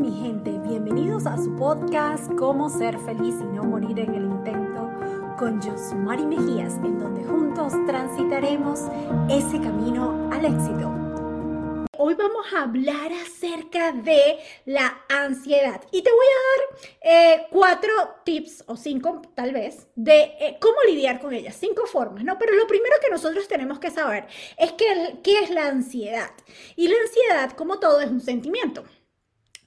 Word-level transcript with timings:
mi 0.00 0.10
gente? 0.18 0.50
Bienvenidos 0.66 1.26
a 1.26 1.36
su 1.36 1.54
podcast 1.56 2.32
Cómo 2.38 2.70
ser 2.70 2.98
feliz 3.00 3.34
y 3.38 3.44
no 3.54 3.64
morir 3.64 3.98
en 3.98 4.14
el 4.14 4.24
intento 4.24 4.90
con 5.38 5.60
Josmari 5.60 6.24
Mejías, 6.24 6.74
en 6.76 6.98
donde 6.98 7.22
juntos 7.24 7.74
transitaremos 7.86 8.80
ese 9.28 9.60
camino 9.60 10.30
al 10.32 10.46
éxito. 10.46 10.90
Hoy 11.98 12.14
vamos 12.14 12.46
a 12.54 12.62
hablar 12.62 13.12
acerca 13.12 13.92
de 13.92 14.38
la 14.64 15.02
ansiedad 15.10 15.82
y 15.92 16.02
te 16.02 16.10
voy 16.10 16.26
a 16.26 16.40
dar 16.48 16.90
eh, 17.02 17.46
cuatro 17.50 17.92
tips 18.24 18.64
o 18.68 18.76
cinco 18.76 19.20
tal 19.34 19.52
vez 19.52 19.86
de 19.96 20.32
eh, 20.40 20.56
cómo 20.62 20.76
lidiar 20.88 21.20
con 21.20 21.34
ella, 21.34 21.52
cinco 21.52 21.84
formas, 21.84 22.24
¿no? 22.24 22.38
Pero 22.38 22.54
lo 22.54 22.66
primero 22.66 22.96
que 23.04 23.10
nosotros 23.10 23.46
tenemos 23.48 23.78
que 23.78 23.90
saber 23.90 24.28
es 24.56 24.72
que, 24.72 25.18
qué 25.22 25.40
es 25.40 25.50
la 25.50 25.66
ansiedad. 25.66 26.30
Y 26.74 26.88
la 26.88 26.96
ansiedad, 27.02 27.52
como 27.52 27.78
todo, 27.78 28.00
es 28.00 28.10
un 28.10 28.22
sentimiento. 28.22 28.82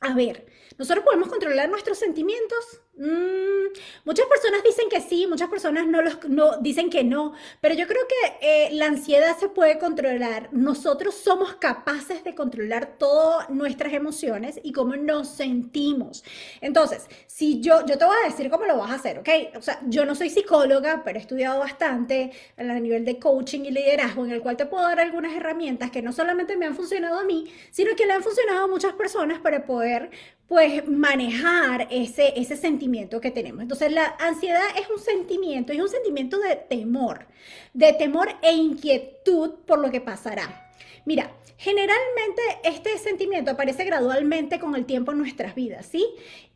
A 0.03 0.13
ver, 0.13 0.45
¿nosotros 0.77 1.05
podemos 1.05 1.29
controlar 1.29 1.69
nuestros 1.69 1.97
sentimientos? 1.97 2.81
Mm, 2.97 3.62
muchas 4.05 4.25
personas 4.27 4.63
dicen 4.63 4.89
que 4.89 5.01
sí, 5.01 5.27
muchas 5.27 5.49
personas 5.49 5.87
no, 5.87 6.01
los, 6.01 6.17
no 6.29 6.57
dicen 6.57 6.89
que 6.89 7.03
no, 7.03 7.33
pero 7.61 7.75
yo 7.75 7.87
creo 7.87 8.01
que 8.07 8.67
eh, 8.67 8.69
la 8.73 8.87
ansiedad 8.87 9.37
se 9.37 9.49
puede 9.49 9.77
controlar. 9.79 10.49
Nosotros 10.51 11.15
somos 11.15 11.55
capaces 11.55 12.23
de 12.23 12.35
controlar 12.35 12.97
todas 12.97 13.49
nuestras 13.49 13.93
emociones 13.93 14.59
y 14.63 14.71
cómo 14.71 14.95
nos 14.95 15.27
sentimos. 15.29 16.23
Entonces, 16.61 17.07
si 17.27 17.61
yo, 17.61 17.85
yo 17.85 17.97
te 17.97 18.05
voy 18.05 18.15
a 18.23 18.29
decir 18.29 18.49
cómo 18.49 18.65
lo 18.65 18.77
vas 18.77 18.91
a 18.91 18.95
hacer, 18.95 19.19
¿ok? 19.19 19.29
O 19.57 19.61
sea, 19.61 19.79
yo 19.87 20.05
no 20.05 20.15
soy 20.15 20.29
psicóloga, 20.29 21.03
pero 21.03 21.17
he 21.17 21.21
estudiado 21.21 21.59
bastante 21.59 22.31
a 22.57 22.63
nivel 22.63 23.05
de 23.05 23.19
coaching 23.19 23.61
y 23.61 23.71
liderazgo, 23.71 24.25
en 24.25 24.31
el 24.31 24.41
cual 24.41 24.57
te 24.57 24.65
puedo 24.65 24.83
dar 24.83 24.99
algunas 24.99 25.35
herramientas 25.35 25.91
que 25.91 26.01
no 26.01 26.11
solamente 26.11 26.57
me 26.57 26.65
han 26.65 26.75
funcionado 26.75 27.19
a 27.19 27.23
mí, 27.23 27.51
sino 27.71 27.95
que 27.95 28.05
le 28.05 28.13
han 28.13 28.23
funcionado 28.23 28.65
a 28.65 28.67
muchas 28.67 28.93
personas 28.93 29.39
para 29.39 29.65
poder 29.65 30.11
pues 30.47 30.87
manejar 30.87 31.87
ese, 31.89 32.33
ese 32.39 32.57
sentimiento 32.57 33.21
que 33.21 33.31
tenemos. 33.31 33.61
Entonces 33.61 33.91
la 33.91 34.15
ansiedad 34.19 34.61
es 34.77 34.89
un 34.89 34.99
sentimiento, 34.99 35.73
es 35.73 35.79
un 35.79 35.89
sentimiento 35.89 36.39
de 36.39 36.55
temor, 36.55 37.27
de 37.73 37.93
temor 37.93 38.29
e 38.41 38.53
inquietud 38.53 39.55
por 39.65 39.79
lo 39.79 39.89
que 39.89 40.01
pasará. 40.01 40.71
Mira, 41.05 41.31
generalmente 41.57 42.41
este 42.63 42.97
sentimiento 42.97 43.51
aparece 43.51 43.83
gradualmente 43.83 44.59
con 44.59 44.75
el 44.75 44.85
tiempo 44.85 45.11
en 45.11 45.17
nuestras 45.17 45.55
vidas, 45.55 45.85
¿sí? 45.85 46.05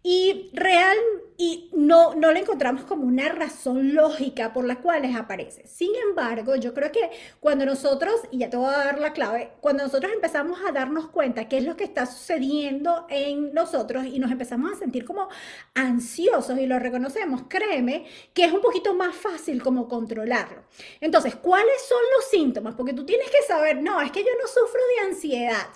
Y 0.04 0.52
real 0.54 0.98
y 1.40 1.70
no, 1.74 2.16
no 2.16 2.32
le 2.32 2.40
encontramos 2.40 2.84
como 2.86 3.04
una 3.04 3.30
razón 3.30 3.94
lógica 3.94 4.54
por 4.54 4.66
la 4.66 4.78
cual 4.82 5.06
aparece. 5.16 5.68
Sin 5.68 5.96
embargo, 5.96 6.56
yo 6.56 6.74
creo 6.74 6.92
que 6.92 7.12
cuando 7.40 7.64
nosotros, 7.64 8.22
y 8.32 8.40
ya 8.40 8.50
te 8.50 8.58
voy 8.58 8.74
a 8.74 8.78
dar 8.78 9.00
la 9.00 9.14
clave, 9.14 9.52
cuando 9.62 9.84
nosotros 9.84 10.12
empezamos 10.12 10.60
a 10.68 10.72
darnos 10.72 11.10
cuenta 11.10 11.48
qué 11.48 11.60
es 11.60 11.64
lo 11.64 11.78
que 11.78 11.84
está 11.84 12.08
sucediendo 12.08 13.06
en 13.10 13.54
nosotros 13.54 14.06
y 14.06 14.18
nos 14.18 14.32
empezamos 14.32 14.72
a 14.72 14.76
sentir 14.78 15.06
como 15.06 15.30
ansiosos 15.76 16.58
y 16.58 16.66
lo 16.66 16.80
reconocemos, 16.80 17.44
créeme 17.48 18.08
que 18.34 18.46
es 18.46 18.52
un 18.52 18.62
poquito 18.62 18.96
más 18.96 19.16
fácil 19.16 19.62
como 19.62 19.88
controlarlo. 19.88 20.64
Entonces, 21.02 21.36
¿cuáles 21.36 21.88
son 21.88 22.02
los 22.16 22.26
síntomas? 22.32 22.74
Porque 22.74 22.94
tú 22.94 23.06
tienes 23.06 23.30
que 23.30 23.44
saber, 23.48 23.80
no, 23.82 24.02
es 24.02 24.12
que 24.12 24.24
yo 24.24 24.32
no 24.42 24.48
sufro 24.48 24.82
de 24.96 25.08
ansiedad. 25.08 25.68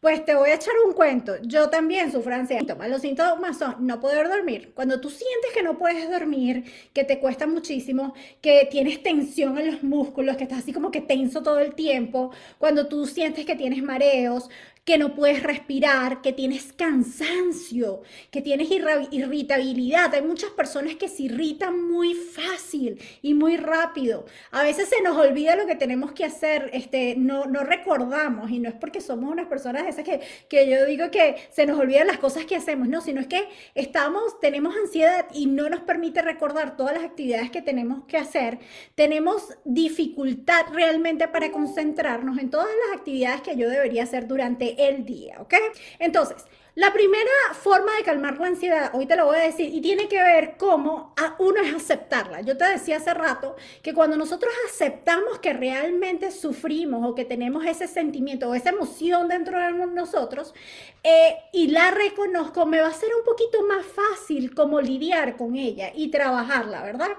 Pues 0.00 0.24
te 0.24 0.34
voy 0.34 0.48
a 0.48 0.54
echar 0.54 0.72
un 0.86 0.94
cuento. 0.94 1.34
Yo 1.42 1.68
también 1.68 2.10
sufro 2.10 2.34
ansiedad. 2.34 2.62
Los 2.88 3.02
síntomas 3.02 3.58
son 3.58 3.86
no 3.86 4.00
poder 4.00 4.28
dormir. 4.28 4.72
Cuando 4.74 4.98
tú 4.98 5.10
sientes 5.10 5.52
que 5.52 5.62
no 5.62 5.76
puedes 5.76 6.10
dormir, 6.10 6.64
que 6.94 7.04
te 7.04 7.18
cuesta 7.20 7.46
muchísimo, 7.46 8.14
que 8.40 8.66
tienes 8.70 9.02
tensión 9.02 9.58
en 9.58 9.72
los 9.72 9.82
músculos, 9.82 10.38
que 10.38 10.44
estás 10.44 10.60
así 10.60 10.72
como 10.72 10.90
que 10.90 11.02
tenso 11.02 11.42
todo 11.42 11.58
el 11.58 11.74
tiempo, 11.74 12.30
cuando 12.58 12.88
tú 12.88 13.06
sientes 13.06 13.44
que 13.44 13.56
tienes 13.56 13.82
mareos, 13.82 14.48
que 14.84 14.98
no 14.98 15.14
puedes 15.14 15.42
respirar, 15.42 16.22
que 16.22 16.32
tienes 16.32 16.72
cansancio, 16.72 18.02
que 18.30 18.42
tienes 18.42 18.68
irritabilidad. 18.70 20.14
Hay 20.14 20.22
muchas 20.22 20.50
personas 20.50 20.96
que 20.96 21.08
se 21.08 21.24
irritan 21.24 21.88
muy 21.90 22.14
fácil 22.14 23.00
y 23.22 23.34
muy 23.34 23.56
rápido. 23.56 24.24
A 24.50 24.62
veces 24.62 24.88
se 24.88 25.02
nos 25.02 25.16
olvida 25.16 25.56
lo 25.56 25.66
que 25.66 25.76
tenemos 25.76 26.12
que 26.12 26.24
hacer, 26.24 26.70
este, 26.72 27.14
no, 27.16 27.46
no 27.46 27.60
recordamos 27.60 28.50
y 28.50 28.58
no 28.58 28.68
es 28.68 28.74
porque 28.74 29.00
somos 29.00 29.30
unas 29.30 29.46
personas 29.46 29.86
esas 29.86 30.04
que, 30.04 30.20
que 30.48 30.68
yo 30.68 30.84
digo 30.86 31.10
que 31.10 31.36
se 31.50 31.66
nos 31.66 31.78
olvidan 31.78 32.06
las 32.06 32.18
cosas 32.18 32.44
que 32.46 32.56
hacemos, 32.56 32.88
no, 32.88 33.00
sino 33.00 33.20
es 33.20 33.26
que 33.26 33.48
estamos, 33.74 34.40
tenemos 34.40 34.74
ansiedad 34.76 35.26
y 35.32 35.46
no 35.46 35.68
nos 35.68 35.80
permite 35.80 36.22
recordar 36.22 36.76
todas 36.76 36.94
las 36.94 37.04
actividades 37.04 37.50
que 37.50 37.62
tenemos 37.62 38.04
que 38.06 38.16
hacer. 38.16 38.58
Tenemos 38.94 39.56
dificultad 39.64 40.66
realmente 40.72 41.28
para 41.28 41.50
concentrarnos 41.52 42.38
en 42.38 42.50
todas 42.50 42.68
las 42.86 42.98
actividades 42.98 43.42
que 43.42 43.56
yo 43.56 43.68
debería 43.68 44.04
hacer 44.04 44.26
durante 44.26 44.69
el 44.78 45.04
día, 45.04 45.36
¿ok? 45.40 45.54
Entonces, 45.98 46.44
la 46.76 46.92
primera 46.92 47.30
forma 47.52 47.96
de 47.96 48.04
calmar 48.04 48.38
la 48.38 48.46
ansiedad, 48.46 48.90
hoy 48.94 49.04
te 49.04 49.16
lo 49.16 49.26
voy 49.26 49.38
a 49.38 49.40
decir, 49.40 49.74
y 49.74 49.80
tiene 49.80 50.08
que 50.08 50.22
ver 50.22 50.54
cómo 50.56 51.14
uno 51.38 51.60
es 51.60 51.74
aceptarla. 51.74 52.42
Yo 52.42 52.56
te 52.56 52.64
decía 52.64 52.98
hace 52.98 53.12
rato 53.12 53.56
que 53.82 53.92
cuando 53.92 54.16
nosotros 54.16 54.52
aceptamos 54.68 55.40
que 55.40 55.52
realmente 55.52 56.30
sufrimos 56.30 57.04
o 57.04 57.14
que 57.16 57.24
tenemos 57.24 57.66
ese 57.66 57.88
sentimiento 57.88 58.48
o 58.48 58.54
esa 58.54 58.70
emoción 58.70 59.26
dentro 59.26 59.58
de 59.58 59.72
nosotros 59.88 60.54
eh, 61.02 61.36
y 61.52 61.68
la 61.68 61.90
reconozco, 61.90 62.66
me 62.66 62.80
va 62.80 62.88
a 62.88 62.92
ser 62.92 63.10
un 63.16 63.24
poquito 63.24 63.62
más 63.66 63.84
fácil 63.84 64.54
como 64.54 64.80
lidiar 64.80 65.36
con 65.36 65.56
ella 65.56 65.90
y 65.92 66.08
trabajarla, 66.10 66.84
¿verdad? 66.84 67.10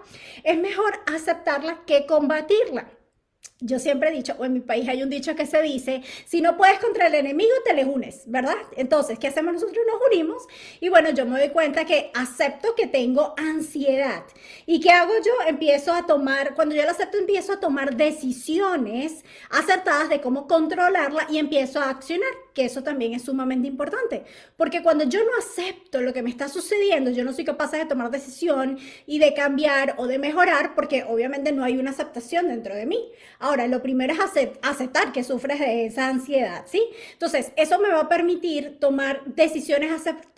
Es 0.43 0.57
mejor 0.57 0.93
aceptarla 1.05 1.81
que 1.85 2.05
combatirla. 2.05 2.87
Yo 3.63 3.77
siempre 3.77 4.09
he 4.09 4.11
dicho, 4.11 4.33
o 4.39 4.45
en 4.45 4.53
mi 4.53 4.59
país 4.59 4.89
hay 4.89 5.03
un 5.03 5.09
dicho 5.11 5.35
que 5.35 5.45
se 5.45 5.61
dice, 5.61 6.01
si 6.25 6.41
no 6.41 6.57
puedes 6.57 6.79
contra 6.79 7.05
el 7.05 7.13
enemigo, 7.13 7.51
te 7.63 7.75
le 7.75 7.85
unes, 7.85 8.23
¿verdad? 8.25 8.57
Entonces, 8.75 9.19
¿qué 9.19 9.27
hacemos 9.27 9.53
nosotros? 9.53 9.77
Nos 9.85 10.01
unimos 10.11 10.47
y 10.79 10.89
bueno, 10.89 11.11
yo 11.11 11.27
me 11.27 11.37
doy 11.37 11.49
cuenta 11.49 11.85
que 11.85 12.09
acepto 12.15 12.73
que 12.73 12.87
tengo 12.87 13.35
ansiedad. 13.37 14.23
¿Y 14.65 14.79
qué 14.79 14.89
hago 14.89 15.13
yo? 15.23 15.31
Empiezo 15.47 15.93
a 15.93 16.07
tomar, 16.07 16.55
cuando 16.55 16.73
yo 16.73 16.83
lo 16.83 16.89
acepto, 16.89 17.19
empiezo 17.19 17.53
a 17.53 17.59
tomar 17.59 17.95
decisiones 17.95 19.23
acertadas 19.51 20.09
de 20.09 20.21
cómo 20.21 20.47
controlarla 20.47 21.27
y 21.29 21.37
empiezo 21.37 21.79
a 21.79 21.91
accionar, 21.91 22.31
que 22.53 22.65
eso 22.65 22.83
también 22.83 23.13
es 23.13 23.23
sumamente 23.23 23.67
importante. 23.67 24.23
Porque 24.57 24.83
cuando 24.83 25.05
yo 25.05 25.19
no 25.19 25.31
acepto 25.37 26.01
lo 26.01 26.13
que 26.13 26.21
me 26.21 26.29
está 26.29 26.49
sucediendo, 26.49 27.09
yo 27.11 27.23
no 27.23 27.33
soy 27.33 27.45
capaz 27.45 27.71
de 27.71 27.85
tomar 27.85 28.11
decisión 28.11 28.77
y 29.05 29.19
de 29.19 29.33
cambiar 29.33 29.95
o 29.97 30.07
de 30.07 30.19
mejorar, 30.19 30.75
porque 30.75 31.03
obviamente 31.03 31.51
no 31.51 31.63
hay 31.63 31.77
una 31.77 31.91
aceptación 31.91 32.47
dentro 32.47 32.75
de 32.75 32.85
mí. 32.85 33.11
Ahora, 33.39 33.67
lo 33.67 33.81
primero 33.81 34.13
es 34.13 34.19
aceptar 34.61 35.11
que 35.11 35.23
sufres 35.23 35.59
de 35.59 35.85
esa 35.85 36.07
ansiedad, 36.07 36.63
¿sí? 36.67 36.83
Entonces, 37.13 37.51
eso 37.55 37.79
me 37.79 37.89
va 37.89 38.01
a 38.01 38.09
permitir 38.09 38.79
tomar 38.79 39.23
decisiones 39.25 39.91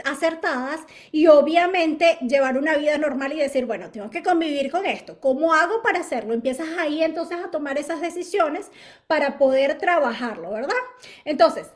acertadas 0.06 0.82
y 1.12 1.28
obviamente 1.28 2.18
llevar 2.22 2.58
una 2.58 2.78
vida 2.78 2.98
normal 2.98 3.34
y 3.34 3.40
decir, 3.40 3.66
bueno, 3.66 3.92
tengo 3.92 4.10
que 4.10 4.24
convivir 4.24 4.72
con 4.72 4.86
esto. 4.86 5.20
¿Cómo 5.20 5.54
hago 5.54 5.82
para 5.82 6.00
hacerlo? 6.00 6.34
Empiezas 6.34 6.68
ahí 6.78 7.04
entonces 7.04 7.38
a 7.44 7.52
tomar 7.52 7.78
esas 7.78 8.02
decisiones 8.02 8.72
para 9.08 9.38
poder 9.38 9.78
trabajarlo, 9.78 10.52
¿verdad? 10.52 10.74
Entonces, 11.26 11.68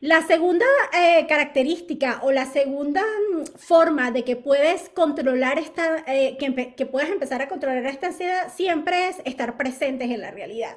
la 0.00 0.26
segunda 0.26 0.66
eh, 0.92 1.26
característica 1.28 2.20
o 2.22 2.32
la 2.32 2.46
segunda 2.46 3.02
mm, 3.02 3.44
forma 3.56 4.10
de 4.10 4.24
que 4.24 4.36
puedes 4.36 4.88
controlar 4.90 5.58
esta, 5.58 6.04
eh, 6.06 6.36
que, 6.38 6.74
que, 6.74 6.90
empezar 7.12 7.42
a 7.42 7.48
controlar 7.48 7.86
esta 7.86 8.08
ansiedad 8.08 8.52
siempre 8.54 9.08
es 9.08 9.16
estar 9.24 9.56
presentes 9.56 10.10
en 10.10 10.20
la 10.20 10.30
realidad. 10.30 10.76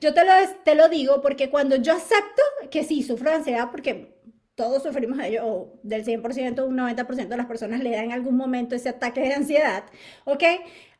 Yo 0.00 0.14
te 0.14 0.24
lo, 0.24 0.32
te 0.64 0.74
lo 0.74 0.88
digo 0.88 1.20
porque 1.20 1.50
cuando 1.50 1.76
yo 1.76 1.92
acepto 1.92 2.42
que 2.70 2.82
sí 2.82 3.02
sufro 3.02 3.30
de 3.30 3.36
ansiedad, 3.36 3.70
porque 3.70 4.16
todos 4.56 4.82
sufrimos 4.82 5.18
de 5.18 5.28
ello, 5.28 5.46
o 5.46 5.78
del 5.82 6.04
100%, 6.04 6.66
un 6.66 6.78
90% 6.78 7.28
de 7.28 7.36
las 7.36 7.46
personas 7.46 7.82
le 7.82 7.90
dan 7.90 8.06
en 8.06 8.12
algún 8.12 8.36
momento 8.36 8.74
ese 8.74 8.88
ataque 8.88 9.20
de 9.20 9.34
ansiedad, 9.34 9.84
¿ok? 10.24 10.42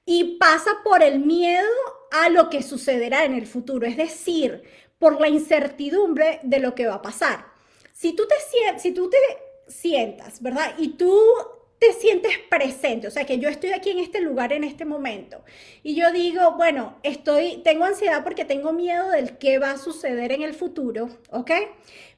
Y 0.05 0.37
pasa 0.39 0.71
por 0.85 1.03
el 1.03 1.21
miedo 1.21 1.67
a 2.13 2.29
lo 2.29 2.51
que 2.51 2.63
sucederá 2.63 3.25
en 3.25 3.35
el 3.35 3.47
futuro, 3.47 3.87
es 3.87 3.97
decir, 3.97 4.63
por 4.99 5.21
la 5.21 5.29
incertidumbre 5.29 6.41
de 6.43 6.61
lo 6.61 6.75
que 6.75 6.87
va 6.87 6.95
a 6.95 7.03
pasar. 7.03 7.47
Si 7.93 8.13
tú 8.15 8.25
te, 8.27 8.35
si 8.79 8.93
tú 8.93 9.11
te 9.11 9.17
sientas, 9.69 10.43
¿verdad? 10.43 10.75
Y 10.79 10.91
tú 10.91 11.19
te 11.79 11.93
sientes 11.93 12.33
presente, 12.49 13.07
o 13.07 13.11
sea, 13.11 13.27
que 13.27 13.39
yo 13.39 13.49
estoy 13.49 13.73
aquí 13.73 13.91
en 13.91 13.99
este 13.99 14.21
lugar 14.21 14.53
en 14.53 14.65
este 14.65 14.85
momento 14.85 15.45
y 15.83 15.95
yo 15.95 16.11
digo, 16.11 16.53
bueno, 16.57 16.97
estoy 17.03 17.59
tengo 17.65 17.85
ansiedad 17.85 18.25
porque 18.25 18.47
tengo 18.47 18.73
miedo 18.73 19.11
del 19.11 19.37
qué 19.37 19.59
va 19.59 19.73
a 19.73 19.79
suceder 19.79 20.33
en 20.33 20.43
el 20.43 20.55
futuro, 20.55 21.09
¿ok? 21.31 21.51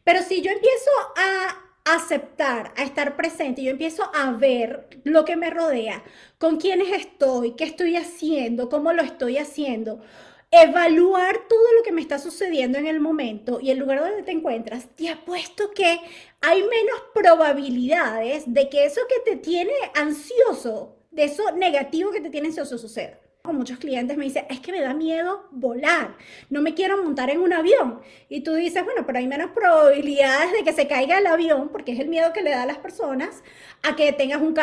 Pero 0.05 0.23
si 0.23 0.43
yo 0.43 0.51
empiezo 0.53 0.91
a 1.17 1.97
aceptar, 1.97 2.73
a 2.77 2.85
estar 2.85 3.17
presente, 3.17 3.63
yo 3.63 3.71
empiezo 3.71 4.11
a 4.15 4.31
ver 4.33 4.89
lo 5.05 5.25
que 5.25 5.37
me 5.37 5.51
rodea, 5.51 6.05
con 6.39 6.59
quiénes 6.59 6.93
estoy, 6.93 7.53
qué 7.53 7.65
estoy 7.65 7.97
haciendo, 7.97 8.69
cómo 8.69 8.93
lo 8.93 9.03
estoy 9.03 9.39
haciendo, 9.39 10.01
evaluar 10.51 11.47
todo 11.49 11.73
lo 11.77 11.83
que 11.83 11.93
me 11.93 12.01
está 12.01 12.19
sucediendo 12.19 12.79
en 12.79 12.87
el 12.87 13.01
momento 13.01 13.61
y 13.61 13.71
el 13.71 13.79
lugar 13.79 14.01
donde 14.01 14.23
te 14.23 14.33
encuentras, 14.33 14.89
te 14.97 15.09
apuesto 15.09 15.71
que 15.73 16.01
hay 16.41 16.63
menos 16.63 17.03
probabilidades 17.15 18.45
de 18.47 18.69
que 18.69 18.85
eso 18.87 19.01
que 19.09 19.31
te 19.31 19.37
tiene 19.37 19.73
ansioso, 19.95 20.97
de 21.11 21.25
eso 21.25 21.51
negativo 21.53 22.11
que 22.11 22.21
te 22.21 22.31
tiene 22.31 22.49
ansioso 22.49 22.79
suceda. 22.79 23.18
Con 23.43 23.57
muchos 23.57 23.79
clientes 23.79 24.17
me 24.17 24.25
dicen, 24.25 24.45
es 24.51 24.61
que 24.61 24.73
me 24.73 24.81
da 24.81 24.93
miedo 24.93 25.47
volar, 25.51 26.17
no 26.51 26.61
me 26.61 26.75
quiero 26.75 27.03
montar 27.03 27.31
en 27.31 27.41
un 27.41 27.53
avión. 27.53 28.01
Y 28.29 28.43
tú 28.43 28.55
dices, 28.55 28.85
bueno, 28.85 29.07
pero 29.07 29.19
hay 29.19 29.27
menos 29.27 29.53
probabilidades 29.53 30.53
de 30.53 30.65
que 30.65 30.73
se 30.73 30.87
caiga 30.87 31.19
el 31.19 31.27
avión, 31.27 31.71
porque 31.71 31.93
es 31.93 32.01
el 32.01 32.09
miedo 32.09 32.33
que 32.35 32.43
le 32.43 32.51
da 32.51 32.65
a 32.65 32.67
las 32.67 32.79
personas, 32.79 33.43
a 33.83 33.97
que 33.97 34.13
tengas 34.13 34.43
un, 34.43 34.55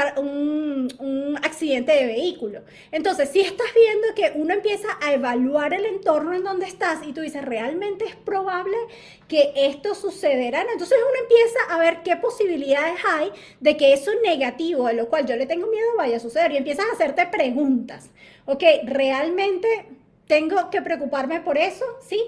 un, 0.99 1.37
accidente 1.37 1.93
de 1.93 2.05
vehículo. 2.05 2.61
Entonces, 2.91 3.29
si 3.29 3.39
estás 3.39 3.67
viendo 3.73 4.13
que 4.13 4.33
uno 4.39 4.53
empieza 4.53 4.87
a 5.01 5.13
evaluar 5.13 5.73
el 5.73 5.85
entorno 5.85 6.33
en 6.33 6.43
donde 6.43 6.65
estás 6.65 6.99
y 7.07 7.13
tú 7.13 7.21
dices, 7.21 7.43
realmente 7.43 8.05
es 8.05 8.15
probable 8.15 8.75
que 9.27 9.51
esto 9.55 9.95
sucederá, 9.95 10.63
entonces 10.71 10.97
uno 10.99 11.19
empieza 11.21 11.59
a 11.69 11.79
ver 11.79 12.03
qué 12.03 12.17
posibilidades 12.17 12.99
hay 13.07 13.31
de 13.61 13.77
que 13.77 13.93
eso 13.93 14.11
negativo, 14.23 14.85
a 14.85 14.93
lo 14.93 15.07
cual 15.09 15.25
yo 15.25 15.35
le 15.35 15.47
tengo 15.47 15.67
miedo, 15.67 15.87
vaya 15.97 16.17
a 16.17 16.19
suceder. 16.19 16.51
Y 16.51 16.57
empiezas 16.57 16.85
a 16.87 16.93
hacerte 16.93 17.25
preguntas 17.27 18.11
ok, 18.45 18.63
¿realmente 18.85 19.67
tengo 20.27 20.69
que 20.69 20.81
preocuparme 20.81 21.41
por 21.41 21.57
eso? 21.57 21.85
¿Sí? 22.07 22.21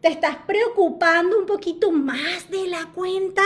¿Te 0.00 0.08
estás 0.08 0.36
preocupando 0.46 1.38
un 1.38 1.44
poquito 1.44 1.92
más 1.92 2.50
de 2.50 2.66
la 2.68 2.86
cuenta? 2.94 3.42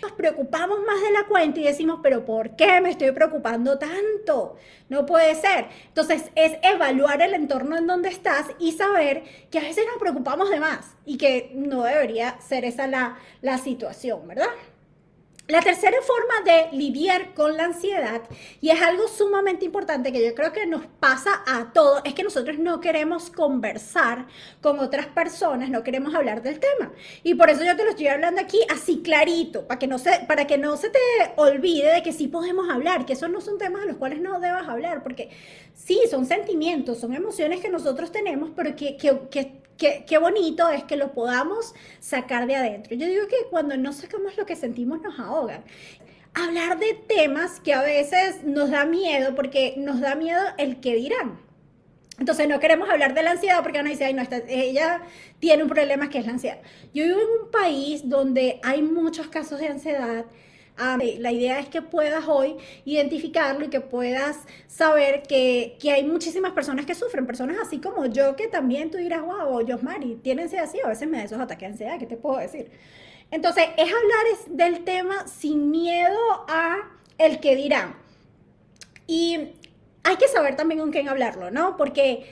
Nos 0.00 0.12
preocupamos 0.12 0.78
más 0.86 1.00
de 1.02 1.10
la 1.10 1.26
cuenta 1.26 1.58
y 1.58 1.64
decimos, 1.64 1.98
pero 2.00 2.24
¿por 2.24 2.54
qué 2.54 2.80
me 2.80 2.90
estoy 2.90 3.10
preocupando 3.10 3.76
tanto? 3.76 4.56
No 4.88 5.04
puede 5.04 5.34
ser. 5.34 5.66
Entonces 5.88 6.30
es 6.36 6.58
evaluar 6.62 7.22
el 7.22 7.34
entorno 7.34 7.76
en 7.76 7.88
donde 7.88 8.10
estás 8.10 8.46
y 8.60 8.70
saber 8.70 9.24
que 9.50 9.58
a 9.58 9.62
veces 9.62 9.84
nos 9.86 9.98
preocupamos 9.98 10.48
de 10.48 10.60
más 10.60 10.94
y 11.04 11.18
que 11.18 11.50
no 11.54 11.82
debería 11.82 12.40
ser 12.40 12.64
esa 12.64 12.86
la, 12.86 13.18
la 13.42 13.58
situación, 13.58 14.28
¿verdad? 14.28 14.46
La 15.48 15.60
tercera 15.60 15.96
forma 16.02 16.40
de 16.44 16.76
lidiar 16.76 17.32
con 17.32 17.56
la 17.56 17.66
ansiedad, 17.66 18.20
y 18.60 18.70
es 18.70 18.82
algo 18.82 19.06
sumamente 19.06 19.64
importante 19.64 20.10
que 20.10 20.24
yo 20.24 20.34
creo 20.34 20.52
que 20.52 20.66
nos 20.66 20.86
pasa 20.98 21.44
a 21.46 21.72
todos, 21.72 22.02
es 22.04 22.14
que 22.14 22.24
nosotros 22.24 22.58
no 22.58 22.80
queremos 22.80 23.30
conversar 23.30 24.26
con 24.60 24.80
otras 24.80 25.06
personas, 25.06 25.70
no 25.70 25.84
queremos 25.84 26.16
hablar 26.16 26.42
del 26.42 26.58
tema. 26.58 26.90
Y 27.22 27.36
por 27.36 27.48
eso 27.48 27.62
yo 27.62 27.76
te 27.76 27.84
lo 27.84 27.90
estoy 27.90 28.08
hablando 28.08 28.40
aquí 28.40 28.58
así 28.74 29.02
clarito, 29.02 29.68
para 29.68 29.78
que 29.78 29.86
no 29.86 30.00
se, 30.00 30.18
para 30.26 30.48
que 30.48 30.58
no 30.58 30.76
se 30.76 30.90
te 30.90 30.98
olvide 31.36 31.94
de 31.94 32.02
que 32.02 32.12
sí 32.12 32.26
podemos 32.26 32.68
hablar, 32.68 33.06
que 33.06 33.12
esos 33.12 33.30
no 33.30 33.40
son 33.40 33.56
temas 33.56 33.82
de 33.82 33.86
los 33.86 33.98
cuales 33.98 34.20
no 34.20 34.40
debas 34.40 34.68
hablar, 34.68 35.04
porque 35.04 35.30
sí, 35.76 36.00
son 36.10 36.26
sentimientos, 36.26 36.98
son 36.98 37.14
emociones 37.14 37.60
que 37.60 37.68
nosotros 37.68 38.10
tenemos, 38.10 38.50
pero 38.56 38.74
que, 38.74 38.96
que, 38.96 39.28
que 39.30 39.66
Qué, 39.76 40.18
bonito 40.18 40.70
es 40.70 40.84
que 40.84 40.96
lo 40.96 41.12
podamos 41.12 41.74
sacar 42.00 42.46
de 42.46 42.56
adentro. 42.56 42.94
Yo 42.94 43.06
digo 43.06 43.26
que 43.28 43.36
cuando 43.50 43.76
no 43.76 43.92
sacamos 43.92 44.36
lo 44.36 44.46
que 44.46 44.56
sentimos 44.56 45.02
nos 45.02 45.18
ahogan. 45.18 45.64
Hablar 46.32 46.78
de 46.78 46.94
temas 47.06 47.60
que 47.60 47.74
a 47.74 47.82
veces 47.82 48.42
nos 48.44 48.70
da 48.70 48.86
miedo 48.86 49.34
porque 49.34 49.74
nos 49.76 50.00
da 50.00 50.14
miedo 50.14 50.40
el 50.56 50.80
que 50.80 50.94
dirán. 50.94 51.38
Entonces 52.18 52.48
no 52.48 52.58
queremos 52.58 52.88
hablar 52.88 53.12
de 53.12 53.22
la 53.22 53.32
ansiedad 53.32 53.62
porque 53.62 53.80
uno 53.80 53.90
dice, 53.90 54.06
ay, 54.06 54.14
no, 54.14 54.22
ella 54.48 55.02
tiene 55.38 55.62
un 55.62 55.68
problema 55.68 56.08
que 56.08 56.18
es 56.18 56.26
la 56.26 56.32
ansiedad. 56.32 56.58
Yo 56.94 57.04
vivo 57.04 57.20
en 57.20 57.44
un 57.44 57.50
país 57.50 58.08
donde 58.08 58.60
hay 58.62 58.80
muchos 58.80 59.28
casos 59.28 59.60
de 59.60 59.68
ansiedad 59.68 60.24
la 60.76 61.32
idea 61.32 61.58
es 61.58 61.68
que 61.68 61.82
puedas 61.82 62.26
hoy 62.28 62.56
identificarlo 62.84 63.64
y 63.64 63.68
que 63.68 63.80
puedas 63.80 64.38
saber 64.66 65.22
que, 65.22 65.76
hay 65.84 66.04
muchísimas 66.04 66.52
personas 66.52 66.86
que 66.86 66.94
sufren, 66.94 67.26
personas 67.26 67.56
así 67.62 67.78
como 67.78 68.06
yo, 68.06 68.36
que 68.36 68.48
también 68.48 68.90
tú 68.90 68.98
dirás, 68.98 69.22
wow, 69.22 69.64
Mari, 69.82 70.16
tienen 70.16 70.48
así, 70.58 70.78
a 70.84 70.88
veces 70.88 71.08
me 71.08 71.18
da 71.18 71.24
esos 71.24 71.40
ataques 71.40 71.60
de 71.60 71.72
ansiedad, 71.72 71.98
¿qué 71.98 72.06
te 72.06 72.16
puedo 72.16 72.38
decir? 72.38 72.70
Entonces, 73.30 73.64
es 73.76 73.88
hablar 73.92 74.26
del 74.48 74.84
tema 74.84 75.26
sin 75.26 75.70
miedo 75.70 76.18
a 76.48 76.76
el 77.18 77.40
que 77.40 77.56
dirán. 77.56 77.96
Y 79.06 79.52
hay 80.04 80.16
que 80.16 80.28
saber 80.28 80.56
también 80.56 80.80
con 80.80 80.92
quién 80.92 81.08
hablarlo, 81.08 81.50
¿no? 81.50 81.76
Porque 81.76 82.26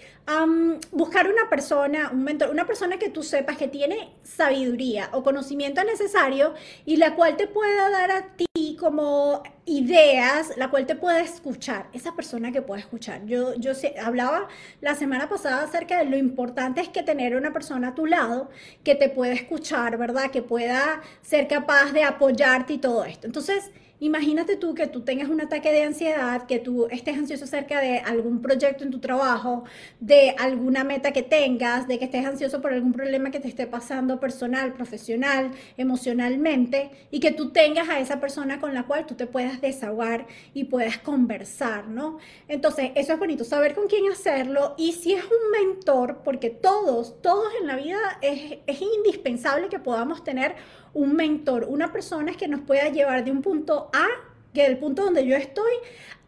buscar 0.91 1.29
una 1.29 1.51
persona, 1.51 2.11
un 2.11 2.25
mentor, 2.25 2.51
una 2.51 2.67
persona 2.67 2.99
que 2.99 3.11
tú 3.11 3.23
sepas 3.23 3.59
que 3.59 3.69
tiene 3.69 4.15
sabiduría 4.23 5.11
o 5.13 5.23
conocimiento 5.23 5.85
necesario 5.85 6.55
y 6.87 6.97
la 6.97 7.15
cual 7.15 7.37
te 7.37 7.47
pueda 7.47 7.91
dar 7.91 8.11
a 8.11 8.29
ti 8.35 8.77
como 8.81 9.43
ideas, 9.67 10.57
la 10.57 10.71
cual 10.71 10.87
te 10.87 10.95
pueda 10.95 11.21
escuchar, 11.21 11.89
esa 11.93 12.15
persona 12.15 12.53
que 12.53 12.63
pueda 12.63 12.81
escuchar. 12.81 13.25
Yo, 13.27 13.55
yo 13.55 13.73
hablaba 14.03 14.49
la 14.81 14.95
semana 14.95 15.29
pasada 15.29 15.63
acerca 15.63 15.99
de 15.99 16.07
lo 16.07 16.17
importante 16.17 16.81
es 16.81 16.89
que 16.89 17.03
tener 17.03 17.37
una 17.37 17.53
persona 17.53 17.89
a 17.89 17.95
tu 17.95 18.07
lado 18.07 18.49
que 18.83 18.95
te 18.95 19.11
pueda 19.11 19.35
escuchar, 19.35 19.99
¿verdad? 19.99 20.31
Que 20.31 20.43
pueda 20.43 21.03
ser 21.21 21.49
capaz 21.49 21.93
de 21.93 22.03
apoyarte 22.03 22.75
y 22.75 22.79
todo 22.79 23.05
esto. 23.05 23.27
Entonces, 23.27 23.71
Imagínate 24.01 24.57
tú 24.57 24.75
que 24.75 24.87
tú 24.87 25.01
tengas 25.01 25.31
un 25.31 25.41
ataque 25.41 25.73
de 25.73 25.83
ansiedad, 25.83 26.47
que 26.47 26.59
tú 26.59 26.89
estés 26.91 27.17
ansioso 27.17 27.45
acerca 27.45 27.81
de 27.81 28.01
algún 28.01 28.43
proyecto 28.43 28.85
en 28.85 28.91
tu 28.91 28.99
trabajo, 28.99 29.65
de 29.99 30.14
alguna 30.39 30.85
meta 30.85 31.13
que 31.13 31.23
tengas, 31.23 31.87
de 31.89 31.99
que 31.99 32.07
estés 32.07 32.25
ansioso 32.25 32.61
por 32.61 32.73
algún 32.73 32.93
problema 32.93 33.31
que 33.31 33.41
te 33.41 33.49
esté 33.49 33.67
pasando 33.67 34.21
personal, 34.21 34.73
profesional, 34.73 35.51
emocionalmente, 35.77 36.91
y 37.11 37.21
que 37.21 37.33
tú 37.33 37.51
tengas 37.51 37.89
a 37.89 38.01
esa 38.01 38.21
persona 38.21 38.61
con 38.61 38.75
la 38.75 38.85
cual 38.85 39.07
tú 39.07 39.15
te 39.15 39.27
puedas 39.27 39.61
desahogar 39.61 40.27
y 40.53 40.65
puedas 40.65 40.99
conversar, 40.99 41.89
¿no? 41.89 42.19
Entonces, 42.49 42.91
eso 42.95 43.13
es 43.13 43.19
bonito, 43.19 43.45
saber 43.45 43.75
con 43.75 43.87
quién 43.87 44.11
hacerlo 44.11 44.75
y 44.77 44.93
si 44.93 45.15
es 45.15 45.25
un 45.25 45.51
mentor, 45.51 46.21
porque 46.25 46.51
todos, 46.51 47.21
todos 47.23 47.53
en 47.61 47.67
la 47.67 47.77
vida 47.77 48.19
es, 48.21 48.59
es 48.67 48.83
indispensable 48.83 49.69
que 49.69 49.79
podamos 49.79 50.25
tener 50.25 50.55
un 50.93 51.15
mentor, 51.15 51.67
una 51.69 51.93
persona 51.93 52.35
que 52.35 52.49
nos 52.49 52.61
pueda 52.61 52.89
llevar 52.89 53.25
de 53.25 53.31
un 53.31 53.43
punto 53.43 53.91
A, 53.93 54.07
que 54.53 54.63
del 54.63 54.79
punto 54.79 55.05
donde 55.05 55.27
yo 55.27 55.37
estoy, 55.37 55.73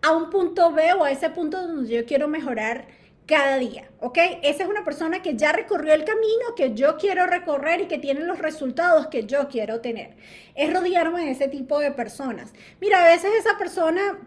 a 0.03 0.13
un 0.13 0.31
punto 0.31 0.73
B 0.73 0.93
o 0.95 1.05
a 1.05 1.11
ese 1.11 1.31
punto 1.31 1.67
donde 1.67 1.93
yo 1.93 2.05
quiero 2.05 2.29
mejorar 2.29 2.87
cada 3.27 3.59
día, 3.59 3.91
¿ok? 4.01 4.19
Esa 4.43 4.63
es 4.63 4.69
una 4.69 4.85
persona 4.85 5.21
que 5.21 5.37
ya 5.37 5.53
recorrió 5.53 5.93
el 5.93 6.05
camino 6.05 6.55
que 6.57 6.75
yo 6.75 6.97
quiero 6.97 7.27
recorrer 7.27 7.81
y 7.81 7.89
que 7.89 7.99
tiene 7.99 8.21
los 8.21 8.39
resultados 8.39 9.09
que 9.09 9.27
yo 9.27 9.49
quiero 9.49 9.81
tener. 9.81 10.17
Es 10.55 10.73
rodearme 10.73 11.25
de 11.25 11.33
ese 11.33 11.49
tipo 11.49 11.81
de 11.81 11.91
personas. 11.91 12.53
Mira, 12.81 13.05
a 13.05 13.09
veces 13.09 13.33
esa 13.39 13.59
persona 13.59 14.19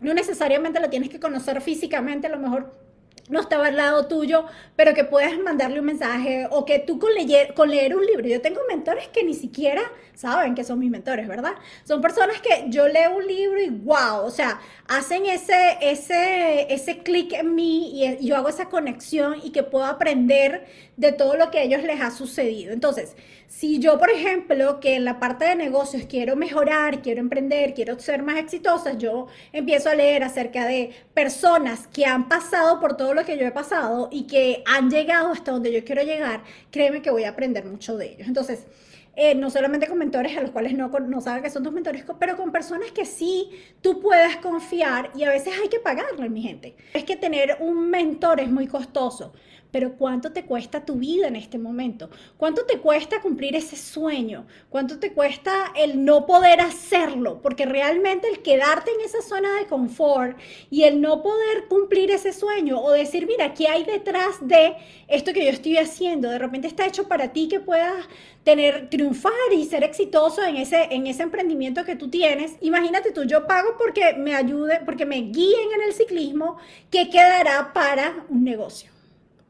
no 0.00 0.14
necesariamente 0.14 0.80
la 0.80 0.88
tienes 0.88 1.10
que 1.10 1.20
conocer 1.20 1.60
físicamente, 1.60 2.26
a 2.26 2.30
lo 2.30 2.38
mejor 2.38 2.87
no 3.28 3.40
estaba 3.40 3.66
al 3.66 3.76
lado 3.76 4.06
tuyo, 4.06 4.44
pero 4.76 4.94
que 4.94 5.04
puedas 5.04 5.38
mandarle 5.38 5.80
un 5.80 5.86
mensaje 5.86 6.46
o 6.50 6.64
que 6.64 6.78
tú 6.78 6.98
con 6.98 7.12
leer, 7.14 7.54
con 7.54 7.70
leer 7.70 7.96
un 7.96 8.04
libro. 8.04 8.26
Yo 8.26 8.40
tengo 8.40 8.60
mentores 8.68 9.08
que 9.08 9.24
ni 9.24 9.34
siquiera 9.34 9.82
saben 10.18 10.56
que 10.56 10.64
son 10.64 10.80
mis 10.80 10.90
mentores, 10.90 11.28
¿verdad? 11.28 11.52
Son 11.84 12.00
personas 12.00 12.40
que 12.40 12.64
yo 12.68 12.88
leo 12.88 13.16
un 13.16 13.26
libro 13.26 13.62
y 13.62 13.70
wow, 13.70 14.24
o 14.24 14.30
sea, 14.30 14.60
hacen 14.88 15.26
ese, 15.26 15.78
ese, 15.80 16.72
ese 16.72 16.98
clic 16.98 17.32
en 17.34 17.54
mí 17.54 18.02
y 18.02 18.26
yo 18.26 18.36
hago 18.36 18.48
esa 18.48 18.68
conexión 18.68 19.36
y 19.44 19.50
que 19.50 19.62
puedo 19.62 19.84
aprender 19.84 20.66
de 20.96 21.12
todo 21.12 21.36
lo 21.36 21.52
que 21.52 21.58
a 21.58 21.62
ellos 21.62 21.84
les 21.84 22.00
ha 22.00 22.10
sucedido. 22.10 22.72
Entonces, 22.72 23.14
si 23.46 23.78
yo, 23.78 23.98
por 23.98 24.10
ejemplo, 24.10 24.80
que 24.80 24.96
en 24.96 25.04
la 25.04 25.20
parte 25.20 25.44
de 25.44 25.54
negocios 25.54 26.02
quiero 26.08 26.34
mejorar, 26.36 27.00
quiero 27.00 27.20
emprender, 27.20 27.72
quiero 27.72 27.98
ser 27.98 28.22
más 28.22 28.38
exitosa, 28.38 28.98
yo 28.98 29.28
empiezo 29.52 29.88
a 29.88 29.94
leer 29.94 30.24
acerca 30.24 30.66
de 30.66 30.90
personas 31.14 31.86
que 31.86 32.04
han 32.04 32.28
pasado 32.28 32.80
por 32.80 32.96
todo 32.96 33.14
que 33.24 33.38
yo 33.38 33.46
he 33.46 33.52
pasado 33.52 34.08
y 34.10 34.26
que 34.26 34.62
han 34.66 34.90
llegado 34.90 35.32
hasta 35.32 35.52
donde 35.52 35.72
yo 35.72 35.84
quiero 35.84 36.02
llegar, 36.02 36.42
créeme 36.70 37.02
que 37.02 37.10
voy 37.10 37.24
a 37.24 37.30
aprender 37.30 37.64
mucho 37.64 37.96
de 37.96 38.12
ellos. 38.12 38.28
Entonces, 38.28 38.66
eh, 39.20 39.34
no 39.34 39.50
solamente 39.50 39.88
con 39.88 39.98
mentores 39.98 40.36
a 40.36 40.42
los 40.42 40.52
cuales 40.52 40.74
no, 40.74 40.88
no 40.88 41.20
saben 41.20 41.42
que 41.42 41.50
son 41.50 41.64
tus 41.64 41.72
mentores, 41.72 42.04
pero 42.20 42.36
con 42.36 42.52
personas 42.52 42.92
que 42.92 43.04
sí 43.04 43.50
tú 43.80 44.00
puedes 44.00 44.36
confiar 44.36 45.10
y 45.16 45.24
a 45.24 45.30
veces 45.30 45.54
hay 45.60 45.68
que 45.68 45.80
pagarle, 45.80 46.28
mi 46.28 46.40
gente. 46.40 46.76
Es 46.94 47.02
que 47.02 47.16
tener 47.16 47.56
un 47.58 47.90
mentor 47.90 48.38
es 48.40 48.48
muy 48.48 48.68
costoso 48.68 49.32
pero 49.70 49.96
¿cuánto 49.96 50.32
te 50.32 50.44
cuesta 50.44 50.84
tu 50.84 50.94
vida 50.94 51.28
en 51.28 51.36
este 51.36 51.58
momento? 51.58 52.08
¿Cuánto 52.36 52.64
te 52.64 52.78
cuesta 52.78 53.20
cumplir 53.20 53.54
ese 53.54 53.76
sueño? 53.76 54.46
¿Cuánto 54.70 54.98
te 54.98 55.12
cuesta 55.12 55.72
el 55.76 56.04
no 56.04 56.26
poder 56.26 56.60
hacerlo? 56.60 57.40
Porque 57.42 57.66
realmente 57.66 58.28
el 58.28 58.40
quedarte 58.40 58.90
en 58.90 59.02
esa 59.02 59.20
zona 59.20 59.58
de 59.58 59.66
confort 59.66 60.38
y 60.70 60.84
el 60.84 61.00
no 61.00 61.22
poder 61.22 61.66
cumplir 61.68 62.10
ese 62.10 62.32
sueño 62.32 62.80
o 62.80 62.90
decir, 62.92 63.26
mira, 63.26 63.54
¿qué 63.54 63.68
hay 63.68 63.84
detrás 63.84 64.36
de 64.40 64.76
esto 65.06 65.32
que 65.32 65.44
yo 65.44 65.50
estoy 65.50 65.76
haciendo? 65.76 66.30
De 66.30 66.38
repente 66.38 66.68
está 66.68 66.86
hecho 66.86 67.06
para 67.06 67.32
ti 67.32 67.48
que 67.48 67.60
puedas 67.60 68.08
tener, 68.44 68.88
triunfar 68.88 69.32
y 69.52 69.64
ser 69.66 69.84
exitoso 69.84 70.42
en 70.42 70.56
ese, 70.56 70.88
en 70.90 71.06
ese 71.06 71.22
emprendimiento 71.22 71.84
que 71.84 71.96
tú 71.96 72.08
tienes. 72.08 72.56
Imagínate 72.62 73.12
tú, 73.12 73.24
yo 73.24 73.46
pago 73.46 73.76
porque 73.76 74.14
me 74.14 74.34
ayude, 74.34 74.80
porque 74.84 75.04
me 75.04 75.16
guíen 75.16 75.72
en 75.74 75.82
el 75.82 75.92
ciclismo, 75.92 76.56
que 76.90 77.10
quedará 77.10 77.72
para 77.74 78.24
un 78.30 78.44
negocio. 78.44 78.97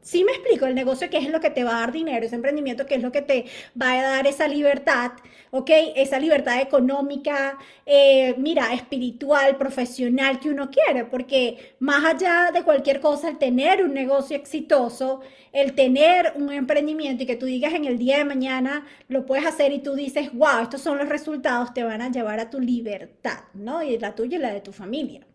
Sí 0.09 0.23
me 0.23 0.31
explico, 0.31 0.65
el 0.65 0.73
negocio 0.73 1.07
que 1.07 1.19
es 1.19 1.29
lo 1.29 1.39
que 1.39 1.51
te 1.51 1.63
va 1.63 1.77
a 1.77 1.79
dar 1.81 1.91
dinero, 1.91 2.25
ese 2.25 2.33
emprendimiento 2.33 2.87
que 2.87 2.95
es 2.95 3.03
lo 3.03 3.11
que 3.11 3.21
te 3.21 3.45
va 3.79 3.91
a 3.91 4.01
dar 4.01 4.25
esa 4.25 4.47
libertad, 4.47 5.11
¿ok? 5.51 5.69
Esa 5.95 6.17
libertad 6.17 6.59
económica, 6.61 7.59
eh, 7.85 8.33
mira, 8.39 8.73
espiritual, 8.73 9.55
profesional 9.57 10.39
que 10.39 10.49
uno 10.49 10.71
quiere, 10.71 11.05
porque 11.05 11.75
más 11.77 12.03
allá 12.03 12.49
de 12.51 12.63
cualquier 12.63 13.01
cosa, 13.01 13.29
el 13.29 13.37
tener 13.37 13.83
un 13.83 13.93
negocio 13.93 14.35
exitoso, 14.35 15.21
el 15.51 15.75
tener 15.75 16.33
un 16.35 16.51
emprendimiento 16.51 17.21
y 17.21 17.27
que 17.27 17.35
tú 17.35 17.45
digas 17.45 17.75
en 17.75 17.85
el 17.85 17.99
día 17.99 18.17
de 18.17 18.25
mañana 18.25 18.87
lo 19.09 19.27
puedes 19.27 19.45
hacer 19.45 19.71
y 19.73 19.79
tú 19.79 19.93
dices, 19.93 20.33
wow, 20.33 20.63
estos 20.63 20.81
son 20.81 20.97
los 20.97 21.07
resultados, 21.07 21.71
te 21.71 21.83
van 21.83 22.01
a 22.01 22.09
llevar 22.09 22.39
a 22.39 22.49
tu 22.49 22.59
libertad, 22.59 23.41
¿no? 23.53 23.83
Y 23.83 23.99
la 23.99 24.15
tuya 24.15 24.37
y 24.37 24.41
la 24.41 24.51
de 24.51 24.61
tu 24.61 24.73
familia. 24.73 25.28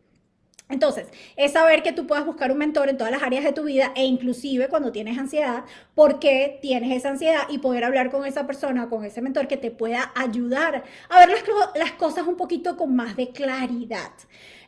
Entonces, 0.70 1.08
es 1.36 1.52
saber 1.52 1.82
que 1.82 1.92
tú 1.92 2.06
puedas 2.06 2.24
buscar 2.24 2.50
un 2.50 2.58
mentor 2.58 2.88
en 2.88 2.96
todas 2.96 3.12
las 3.12 3.22
áreas 3.22 3.44
de 3.44 3.52
tu 3.52 3.64
vida 3.64 3.92
e 3.94 4.04
inclusive 4.04 4.68
cuando 4.68 4.92
tienes 4.92 5.18
ansiedad, 5.18 5.64
por 5.94 6.18
qué 6.18 6.58
tienes 6.60 6.96
esa 6.96 7.10
ansiedad 7.10 7.42
y 7.48 7.58
poder 7.58 7.84
hablar 7.84 8.10
con 8.10 8.26
esa 8.26 8.46
persona, 8.46 8.88
con 8.88 9.04
ese 9.04 9.22
mentor 9.22 9.46
que 9.46 9.56
te 9.56 9.70
pueda 9.70 10.12
ayudar 10.14 10.84
a 11.08 11.18
ver 11.18 11.28
las, 11.76 11.92
cosas 11.92 12.26
un 12.26 12.36
poquito 12.36 12.76
con 12.76 12.94
más 12.96 13.16
de 13.16 13.30
claridad. 13.30 14.12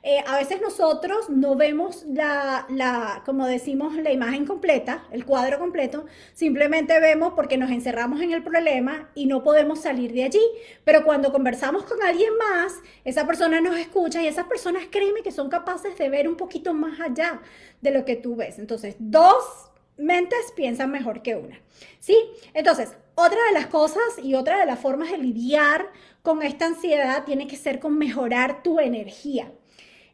Eh, 0.02 0.22
a 0.24 0.36
veces 0.36 0.60
nosotros 0.60 1.28
no 1.28 1.56
vemos 1.56 2.04
la, 2.08 2.64
la, 2.68 3.22
como 3.26 3.44
decimos, 3.46 3.96
la 3.96 4.12
imagen 4.12 4.46
completa, 4.46 5.02
el 5.10 5.24
cuadro 5.24 5.58
completo, 5.58 6.06
simplemente 6.32 7.00
vemos 7.00 7.32
porque 7.34 7.56
nos 7.56 7.72
encerramos 7.72 8.20
en 8.20 8.30
el 8.30 8.44
problema 8.44 9.10
y 9.16 9.26
no 9.26 9.42
podemos 9.42 9.80
salir 9.80 10.12
de 10.12 10.22
allí. 10.22 10.42
Pero 10.84 11.04
cuando 11.04 11.32
conversamos 11.32 11.82
con 11.82 12.00
alguien 12.04 12.30
más, 12.38 12.74
esa 13.04 13.26
persona 13.26 13.60
nos 13.60 13.76
escucha 13.76 14.22
y 14.22 14.28
esas 14.28 14.46
personas 14.46 14.84
créeme 14.92 15.22
que 15.22 15.32
son 15.32 15.48
capaces 15.48 15.98
de 15.98 16.08
ver 16.08 16.28
un 16.28 16.36
poquito 16.36 16.72
más 16.72 17.00
allá 17.00 17.40
de 17.80 17.90
lo 17.90 18.04
que 18.04 18.14
tú 18.14 18.36
ves. 18.36 18.60
Entonces, 18.60 18.94
dos 19.00 19.72
mentes 19.96 20.52
piensan 20.54 20.90
mejor 20.90 21.22
que 21.22 21.36
una. 21.36 21.60
¿Sí? 22.00 22.16
Entonces, 22.54 22.96
otra 23.14 23.38
de 23.46 23.52
las 23.52 23.66
cosas 23.66 24.02
y 24.22 24.34
otra 24.34 24.58
de 24.58 24.66
las 24.66 24.78
formas 24.78 25.10
de 25.10 25.18
lidiar 25.18 25.90
con 26.22 26.42
esta 26.42 26.66
ansiedad 26.66 27.24
tiene 27.24 27.46
que 27.46 27.56
ser 27.56 27.80
con 27.80 27.96
mejorar 27.96 28.62
tu 28.62 28.78
energía. 28.78 29.52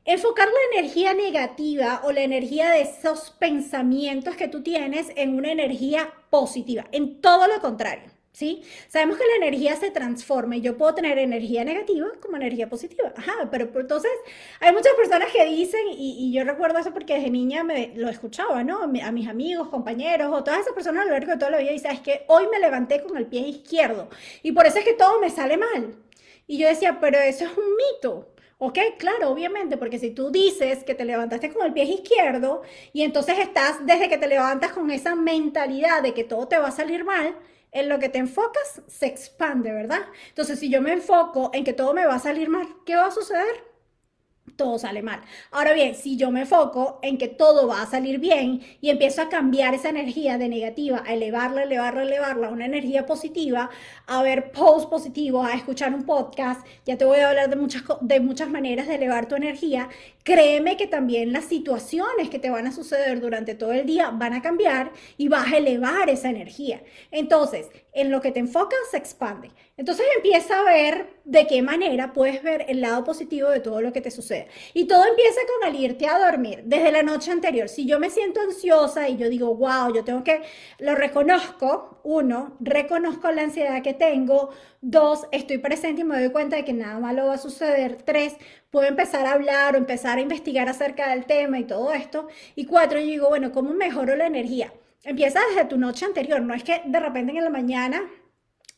Enfocar 0.05 0.49
la 0.49 0.79
energía 0.79 1.15
negativa 1.15 2.01
o 2.05 2.13
la 2.13 2.23
energía 2.23 2.71
de 2.71 2.83
esos 2.83 3.31
pensamientos 3.31 4.35
que 4.37 4.49
tú 4.49 4.63
tienes 4.63 5.13
en 5.17 5.35
una 5.35 5.53
energía 5.53 6.13
positiva, 6.29 6.87
en 6.93 7.21
todo 7.21 7.47
lo 7.47 7.61
contrario. 7.61 8.11
¿Sí? 8.33 8.63
Sabemos 8.89 9.19
que 9.19 9.27
la 9.27 9.47
energía 9.47 9.77
se 9.77 9.91
transforma 9.91 10.57
y 10.57 10.63
yo 10.63 10.79
puedo 10.79 10.95
tener 10.95 11.19
energía 11.19 11.65
negativa 11.65 12.09
como 12.19 12.37
energía 12.37 12.67
positiva. 12.67 13.13
Ajá, 13.15 13.49
pero, 13.51 13.69
entonces 13.79 14.11
hay 14.59 14.73
muchas 14.73 14.95
personas 14.95 15.31
que 15.31 15.45
dicen, 15.45 15.83
y, 15.91 16.33
yo 16.33 16.43
recuerdo 16.43 16.79
eso 16.79 16.95
porque 16.95 17.15
desde 17.15 17.31
niña 17.31 17.63
me, 17.63 17.93
lo 17.95 18.09
escuchaba, 18.09 18.65
¿no? 18.65 18.85
A 18.85 18.87
mis 19.13 19.29
amigos, 19.29 19.69
compañeros 19.69 20.31
o 20.33 20.43
todas 20.43 20.61
esas 20.61 20.73
personas 20.73 21.03
a 21.03 21.05
lo 21.07 21.13
largo 21.13 21.33
de 21.33 21.39
toda 21.39 21.51
la 21.51 21.59
vida, 21.59 21.73
y 21.73 21.79
sabes 21.79 22.01
que 22.01 22.25
hoy 22.29 22.47
me 22.51 22.59
levanté 22.59 23.03
con 23.03 23.19
el 23.19 23.27
pie 23.27 23.41
izquierdo 23.41 24.09
y 24.43 24.53
por 24.53 24.67
eso 24.67 24.79
es 24.79 24.85
que 24.85 24.95
todo 24.95 25.21
me 25.21 25.29
sale 25.31 25.59
mal. 25.59 25.95
Y 26.47 26.59
yo 26.59 26.69
decía, 26.69 26.99
pero 27.01 27.19
eso 27.19 27.45
es 27.45 27.51
un 27.57 27.65
mito. 27.77 28.29
Ok, 28.59 28.79
claro, 28.99 29.31
obviamente, 29.31 29.77
porque 29.77 29.99
si 29.99 30.11
tú 30.13 30.31
dices 30.31 30.85
que 30.85 30.95
te 30.95 31.05
levantaste 31.05 31.53
con 31.53 31.67
el 31.67 31.73
pie 31.73 31.85
izquierdo 31.85 32.63
y 32.93 33.03
entonces 33.03 33.39
estás 33.39 33.85
desde 33.85 34.09
que 34.09 34.19
te 34.19 34.29
levantas 34.29 34.73
con 34.73 34.91
esa 34.91 35.15
mentalidad 35.17 36.03
de 36.03 36.15
que 36.15 36.25
todo 36.25 36.47
te 36.49 36.59
va 36.59 36.69
a 36.69 36.71
salir 36.71 37.05
mal, 37.05 37.35
en 37.73 37.89
lo 37.89 37.99
que 37.99 38.09
te 38.09 38.19
enfocas 38.19 38.83
se 38.87 39.07
expande, 39.07 39.73
¿verdad? 39.73 40.03
Entonces, 40.29 40.59
si 40.59 40.71
yo 40.71 40.81
me 40.81 40.93
enfoco 40.93 41.51
en 41.55 41.65
que 41.65 41.73
todo 41.73 41.95
me 41.95 42.07
va 42.07 42.17
a 42.17 42.19
salir 42.21 42.49
mal, 42.49 42.69
¿qué 42.87 42.97
va 42.97 43.07
a 43.07 43.11
suceder? 43.11 43.73
todo 44.57 44.79
sale 44.79 45.03
mal. 45.03 45.21
Ahora 45.51 45.73
bien, 45.73 45.95
si 45.95 46.17
yo 46.17 46.31
me 46.31 46.41
enfoco 46.43 46.99
en 47.03 47.19
que 47.19 47.29
todo 47.29 47.67
va 47.67 47.83
a 47.83 47.87
salir 47.87 48.19
bien 48.19 48.61
y 48.81 48.91
empiezo 48.91 49.23
a 49.23 49.29
cambiar 49.29 49.75
esa 49.75 49.89
energía 49.89 50.39
de 50.39 50.49
negativa, 50.49 51.03
a 51.07 51.15
elevarla, 51.15 51.63
elevarla, 51.65 52.03
elevarla 52.03 52.49
a 52.49 52.51
una 52.51 52.67
energía 52.67 53.07
positiva, 53.07 53.71
a 54.07 54.23
ver 54.23 54.53
posts 54.53 54.89
positivos, 54.89 55.47
a 55.47 55.55
escuchar 55.55 55.95
un 55.95 56.05
podcast, 56.05 56.67
ya 56.85 56.97
te 56.97 57.05
voy 57.05 57.19
a 57.19 57.31
hablar 57.31 57.51
de 57.51 57.57
muchas, 57.57 57.83
de 58.01 58.21
muchas 58.21 58.49
maneras 58.49 58.87
de 58.89 58.97
elevar 58.97 59.27
tu 59.27 59.37
energía, 59.37 59.89
créeme 60.23 60.77
que 60.77 60.87
también 60.87 61.33
las 61.33 61.47
situaciones 61.47 62.31
que 62.31 62.39
te 62.39 62.51
van 62.51 62.67
a 62.67 62.73
suceder 62.73 63.21
durante 63.21 63.55
todo 63.55 63.73
el 63.73 63.87
día 63.87 64.11
van 64.11 64.33
a 64.35 64.43
cambiar 64.43 64.93
y 65.17 65.29
vas 65.29 65.53
a 65.53 65.57
elevar 65.57 66.09
esa 66.11 66.31
energía. 66.31 66.83
Entonces, 67.11 67.69
en 67.93 68.11
lo 68.11 68.21
que 68.21 68.33
te 68.33 68.41
enfocas 68.41 68.79
se 68.91 68.97
expande. 68.97 69.51
Entonces 69.77 70.07
empieza 70.17 70.61
a 70.61 70.65
ver 70.65 71.09
de 71.25 71.47
qué 71.47 71.63
manera 71.63 72.13
puedes 72.13 72.43
ver 72.43 72.67
el 72.69 72.81
lado 72.81 73.05
positivo 73.05 73.49
de 73.49 73.61
todo 73.61 73.81
lo 73.81 73.93
que 73.93 74.01
te 74.01 74.11
sucede. 74.11 74.49
Y 74.75 74.87
todo 74.87 75.05
empieza 75.07 75.41
con 75.47 75.69
al 75.69 75.81
irte 75.81 76.07
a 76.07 76.19
dormir 76.19 76.63
desde 76.65 76.93
la 76.93 77.03
noche 77.03 77.31
anterior. 77.31 77.69
Si 77.69 77.87
yo 77.87 77.99
me 77.99 78.11
siento 78.11 78.41
ansiosa 78.41 79.09
y 79.09 79.17
yo 79.17 79.29
digo, 79.29 79.55
wow, 79.55 79.93
yo 79.95 80.05
tengo 80.05 80.25
que, 80.25 80.43
lo 80.79 80.95
reconozco, 80.95 82.01
uno, 82.05 82.57
reconozco 82.61 83.31
la 83.33 83.43
ansiedad 83.43 83.83
que 83.83 83.95
tengo, 83.95 84.51
dos, 84.81 85.27
estoy 85.33 85.59
presente 85.59 86.03
y 86.03 86.05
me 86.05 86.19
doy 86.19 86.31
cuenta 86.31 86.57
de 86.57 86.65
que 86.65 86.73
nada 86.73 86.99
malo 86.99 87.27
va 87.27 87.35
a 87.35 87.39
suceder, 87.39 88.03
tres, 88.05 88.37
puedo 88.73 88.89
empezar 88.89 89.27
a 89.27 89.33
hablar 89.33 89.75
o 89.75 89.79
empezar 89.79 90.17
a 90.17 90.23
investigar 90.23 90.67
acerca 90.67 91.11
del 91.11 91.27
tema 91.27 91.59
y 91.59 91.65
todo 91.65 91.93
esto, 91.93 92.27
y 92.57 92.65
cuatro, 92.65 92.99
yo 92.99 93.07
digo, 93.07 93.29
bueno, 93.29 93.53
¿cómo 93.53 93.75
mejoro 93.75 94.17
la 94.17 94.27
energía? 94.27 94.73
Empieza 95.05 95.41
desde 95.51 95.67
tu 95.67 95.77
noche 95.77 96.07
anterior, 96.07 96.41
no 96.41 96.55
es 96.55 96.65
que 96.65 96.81
de 96.87 96.99
repente 96.99 97.37
en 97.37 97.45
la 97.45 97.51
mañana 97.51 98.03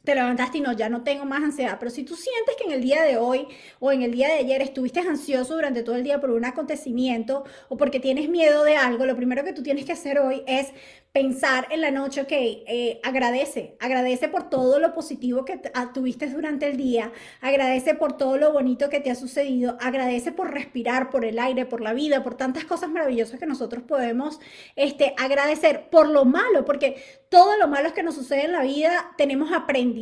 te 0.05 0.15
levantaste 0.15 0.59
y 0.59 0.61
no, 0.61 0.73
ya 0.73 0.89
no 0.89 1.03
tengo 1.03 1.25
más 1.25 1.43
ansiedad. 1.43 1.77
Pero 1.79 1.91
si 1.91 2.05
tú 2.05 2.15
sientes 2.15 2.55
que 2.57 2.65
en 2.65 2.73
el 2.73 2.83
día 2.83 3.03
de 3.03 3.17
hoy 3.17 3.49
o 3.81 3.91
en 3.91 4.03
el 4.03 4.13
día 4.13 4.29
de 4.29 4.35
ayer 4.35 4.63
estuviste 4.63 5.01
ansioso 5.01 5.55
durante 5.55 5.83
todo 5.83 5.97
el 5.97 6.05
día 6.05 6.21
por 6.21 6.31
un 6.31 6.45
acontecimiento 6.45 7.45
o 7.69 7.77
porque 7.77 8.01
tienes 8.01 8.29
miedo 8.29 8.65
de 8.65 8.77
algo, 8.77 9.07
lo 9.07 9.17
primero 9.17 9.45
que 9.45 9.53
tú 9.53 9.63
tienes 9.63 9.85
que 9.85 9.93
hacer 9.93 10.19
hoy 10.19 10.43
es 10.47 10.73
pensar 11.15 11.69
en 11.71 11.81
la 11.81 11.93
noche, 11.93 12.23
ok, 12.23 12.33
eh, 12.33 13.01
agradece, 13.05 13.77
agradece 13.79 14.29
por 14.29 14.51
todo 14.51 14.81
lo 14.81 14.93
positivo 14.93 15.45
que 15.45 15.61
ah, 15.73 15.93
tuviste 15.93 16.27
durante 16.27 16.67
el 16.67 16.77
día, 16.77 17.13
agradece 17.41 17.95
por 17.95 18.17
todo 18.17 18.37
lo 18.37 18.53
bonito 18.53 18.89
que 18.89 18.99
te 18.99 19.13
ha 19.13 19.15
sucedido, 19.15 19.79
agradece 19.81 20.33
por 20.33 20.53
respirar, 20.53 21.11
por 21.11 21.25
el 21.25 21.39
aire, 21.39 21.67
por 21.67 21.83
la 21.83 21.93
vida, 21.93 22.25
por 22.25 22.37
tantas 22.37 22.65
cosas 22.65 22.91
maravillosas 22.91 23.39
que 23.39 23.47
nosotros 23.47 23.85
podemos 23.85 24.41
este, 24.75 25.15
agradecer, 25.17 25.89
por 25.89 26.09
lo 26.09 26.25
malo, 26.25 26.65
porque 26.65 27.01
todo 27.29 27.57
lo 27.59 27.69
malo 27.69 27.95
que 27.95 28.03
nos 28.03 28.17
sucede 28.17 28.47
en 28.47 28.53
la 28.53 28.63
vida 28.63 29.15
tenemos 29.17 29.53
aprendizaje, 29.53 29.94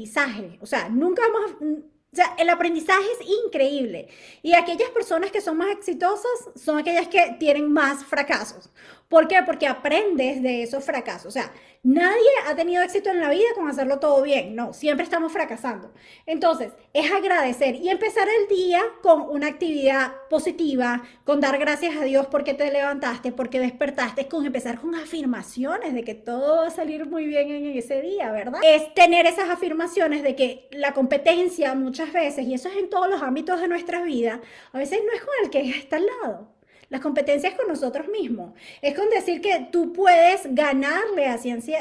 o 0.61 0.67
sea, 0.67 0.89
nunca 0.89 1.23
vamos 1.33 1.83
sea, 2.13 2.35
el 2.39 2.49
aprendizaje 2.51 3.07
es 3.21 3.27
increíble. 3.45 4.09
Y 4.43 4.55
aquellas 4.55 4.91
personas 4.91 5.31
que 5.31 5.41
son 5.41 5.57
más 5.57 5.71
exitosas 5.71 6.31
son 6.55 6.79
aquellas 6.79 7.09
que 7.09 7.37
tienen 7.39 7.73
más 7.73 8.05
fracasos. 8.05 8.71
¿Por 9.13 9.29
qué? 9.29 9.37
Porque 9.45 9.67
aprendes 9.67 10.43
de 10.43 10.63
esos 10.63 10.83
fracasos. 10.83 11.27
O 11.27 11.31
sea, 11.31 11.53
nadie 11.83 12.31
ha 12.49 12.57
tenido 12.57 12.83
éxito 12.83 13.11
en 13.11 13.21
la 13.21 13.29
vida 13.29 13.45
con 13.55 13.69
hacerlo 13.69 13.99
todo 13.99 14.23
bien. 14.23 14.57
No, 14.57 14.73
siempre 14.73 15.05
estamos 15.05 15.31
fracasando. 15.31 15.93
Entonces, 16.25 16.73
es 16.95 17.13
agradecer 17.13 17.75
y 17.75 17.91
empezar 17.91 18.27
el 18.27 18.49
día 18.49 18.81
con 19.03 19.21
una 19.21 19.49
actividad 19.49 20.15
positiva, 20.31 21.03
con 21.25 21.41
dar 21.41 21.59
gracias 21.59 21.95
a 21.95 22.05
Dios 22.05 22.27
porque 22.29 22.55
te 22.55 22.73
levantaste, 22.73 23.33
porque 23.33 23.61
despertaste, 23.61 24.29
con 24.29 24.47
empezar 24.47 24.81
con 24.81 24.95
afirmaciones 24.95 25.93
de 25.93 26.05
que 26.05 26.15
todo 26.15 26.63
va 26.63 26.69
a 26.69 26.71
salir 26.71 27.05
muy 27.05 27.27
bien 27.27 27.51
en 27.51 27.67
ese 27.77 28.01
día, 28.01 28.33
¿verdad? 28.33 28.63
Es 28.65 28.95
tener 28.95 29.27
esas 29.27 29.51
afirmaciones 29.51 30.23
de 30.23 30.35
que 30.35 30.69
la 30.71 30.95
competencia 30.95 31.75
muchas 31.75 32.15
veces, 32.15 32.47
y 32.47 32.55
eso 32.55 32.71
es 32.71 32.79
en 32.79 32.89
todos 32.89 33.11
los 33.11 33.21
ámbitos 33.21 33.61
de 33.61 33.69
nuestra 33.69 34.01
vida, 34.05 34.41
a 34.73 34.79
veces 34.79 35.01
no 35.05 35.13
es 35.13 35.21
con 35.21 35.35
el 35.43 35.51
que 35.51 35.69
está 35.69 35.97
al 35.97 36.07
lado 36.07 36.62
las 36.93 37.01
competencias 37.01 37.55
con 37.55 37.67
nosotros 37.67 38.07
mismos. 38.09 38.53
Es 38.83 38.95
con 38.95 39.09
decir 39.09 39.41
que 39.41 39.67
tú 39.73 39.95
puedes 39.95 40.43
ganarle 40.55 41.27
a, 41.27 41.39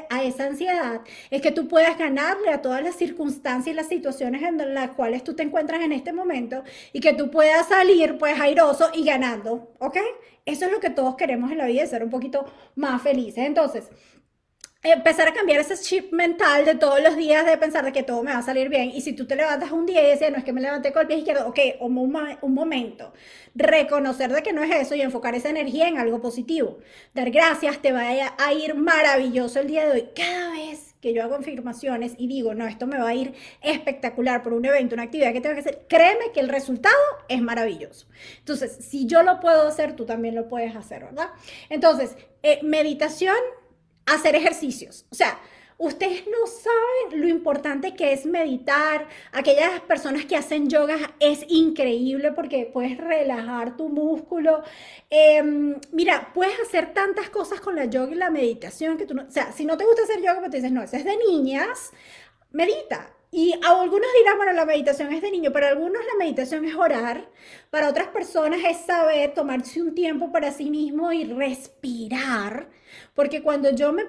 a 0.09 0.23
esa 0.23 0.45
ansiedad, 0.45 1.01
es 1.29 1.41
que 1.41 1.51
tú 1.51 1.67
puedes 1.67 1.97
ganarle 1.97 2.49
a 2.49 2.61
todas 2.61 2.81
las 2.81 2.95
circunstancias 2.95 3.73
y 3.73 3.75
las 3.75 3.89
situaciones 3.89 4.41
en 4.41 4.73
las 4.73 4.91
cuales 4.91 5.25
tú 5.25 5.35
te 5.35 5.43
encuentras 5.43 5.81
en 5.81 5.91
este 5.91 6.13
momento 6.13 6.63
y 6.93 7.01
que 7.01 7.11
tú 7.13 7.29
puedas 7.29 7.67
salir 7.67 8.17
pues 8.17 8.39
airoso 8.39 8.89
y 8.93 9.03
ganando, 9.03 9.73
¿ok? 9.79 9.97
Eso 10.45 10.65
es 10.65 10.71
lo 10.71 10.79
que 10.79 10.89
todos 10.89 11.17
queremos 11.17 11.51
en 11.51 11.57
la 11.57 11.65
vida, 11.65 11.85
ser 11.85 12.05
un 12.05 12.09
poquito 12.09 12.45
más 12.75 13.01
felices. 13.01 13.45
Entonces, 13.45 13.89
empezar 14.83 15.27
a 15.27 15.33
cambiar 15.33 15.59
ese 15.59 15.77
chip 15.77 16.11
mental 16.11 16.65
de 16.65 16.75
todos 16.75 17.01
los 17.01 17.15
días 17.15 17.45
de 17.45 17.57
pensar 17.57 17.85
de 17.85 17.91
que 17.91 18.01
todo 18.01 18.23
me 18.23 18.31
va 18.31 18.39
a 18.39 18.41
salir 18.41 18.69
bien. 18.69 18.89
Y 18.89 19.01
si 19.01 19.13
tú 19.13 19.27
te 19.27 19.35
levantas 19.35 19.71
un 19.71 19.85
día 19.85 20.07
y 20.07 20.11
dices, 20.11 20.31
no 20.31 20.37
es 20.37 20.43
que 20.43 20.53
me 20.53 20.61
levanté 20.61 20.91
con 20.91 21.03
el 21.03 21.07
pie 21.07 21.17
izquierdo, 21.17 21.47
ok, 21.47 21.59
un, 21.79 21.97
un 22.41 22.53
momento. 22.53 23.13
Reconocer 23.53 24.31
de 24.31 24.41
que 24.41 24.53
no 24.53 24.63
es 24.63 24.71
eso 24.75 24.95
y 24.95 25.01
enfocar 25.01 25.35
esa 25.35 25.49
energía 25.49 25.87
en 25.87 25.97
algo 25.97 26.21
positivo. 26.21 26.79
Dar 27.13 27.29
gracias, 27.29 27.79
te 27.79 27.91
va 27.91 28.09
a 28.37 28.53
ir 28.53 28.75
maravilloso 28.75 29.59
el 29.59 29.67
día 29.67 29.85
de 29.85 29.91
hoy. 29.91 30.09
Cada 30.15 30.51
vez 30.51 30.91
que 31.01 31.13
yo 31.13 31.23
hago 31.23 31.35
afirmaciones 31.35 32.13
y 32.17 32.27
digo, 32.27 32.53
no, 32.53 32.67
esto 32.67 32.87
me 32.87 32.97
va 32.97 33.09
a 33.09 33.13
ir 33.13 33.33
espectacular 33.61 34.43
por 34.43 34.53
un 34.53 34.65
evento, 34.65 34.95
una 34.95 35.03
actividad 35.03 35.33
que 35.33 35.41
tengo 35.41 35.55
que 35.55 35.61
hacer, 35.61 35.85
créeme 35.89 36.31
que 36.33 36.39
el 36.39 36.47
resultado 36.49 36.95
es 37.27 37.41
maravilloso. 37.41 38.07
Entonces, 38.37 38.77
si 38.87 39.07
yo 39.07 39.23
lo 39.23 39.39
puedo 39.39 39.67
hacer, 39.67 39.95
tú 39.95 40.05
también 40.05 40.35
lo 40.35 40.47
puedes 40.47 40.75
hacer, 40.75 41.03
¿verdad? 41.03 41.29
Entonces, 41.69 42.15
eh, 42.43 42.59
meditación 42.61 43.35
hacer 44.15 44.35
ejercicios. 44.35 45.05
O 45.11 45.15
sea, 45.15 45.39
ustedes 45.77 46.25
no 46.27 46.45
saben 46.45 47.21
lo 47.21 47.27
importante 47.27 47.95
que 47.95 48.13
es 48.13 48.25
meditar. 48.25 49.07
Aquellas 49.31 49.79
personas 49.81 50.25
que 50.25 50.35
hacen 50.35 50.69
yoga 50.69 50.97
es 51.19 51.43
increíble 51.47 52.31
porque 52.31 52.69
puedes 52.71 52.97
relajar 52.97 53.77
tu 53.77 53.89
músculo. 53.89 54.63
Em, 55.09 55.79
mira, 55.91 56.31
puedes 56.33 56.59
hacer 56.59 56.93
tantas 56.93 57.29
cosas 57.29 57.59
con 57.59 57.75
la 57.75 57.85
yoga 57.85 58.11
y 58.11 58.15
la 58.15 58.29
meditación 58.29 58.97
que 58.97 59.05
tú 59.05 59.15
no, 59.15 59.23
o 59.23 59.31
sea, 59.31 59.51
si 59.51 59.65
no 59.65 59.77
te 59.77 59.85
gusta 59.85 60.03
hacer 60.03 60.19
yoga, 60.19 60.39
pues 60.39 60.51
te 60.51 60.57
dices, 60.57 60.71
no, 60.71 60.83
eso 60.83 60.97
es 60.97 61.05
de 61.05 61.17
niñas, 61.17 61.91
medita. 62.51 63.11
Y 63.33 63.53
algunos 63.63 64.09
dirán, 64.19 64.37
bueno, 64.37 64.51
la 64.51 64.65
meditación 64.65 65.13
es 65.13 65.21
de 65.21 65.31
niño, 65.31 65.53
para 65.53 65.69
algunos 65.69 66.03
la 66.05 66.17
meditación 66.19 66.65
es 66.65 66.75
orar, 66.75 67.29
para 67.69 67.87
otras 67.87 68.07
personas 68.09 68.59
es 68.67 68.85
saber 68.85 69.33
tomarse 69.33 69.81
un 69.81 69.95
tiempo 69.95 70.33
para 70.33 70.51
sí 70.51 70.69
mismo 70.69 71.13
y 71.13 71.23
respirar, 71.23 72.67
porque 73.15 73.41
cuando 73.41 73.71
yo 73.73 73.93
me 73.93 74.03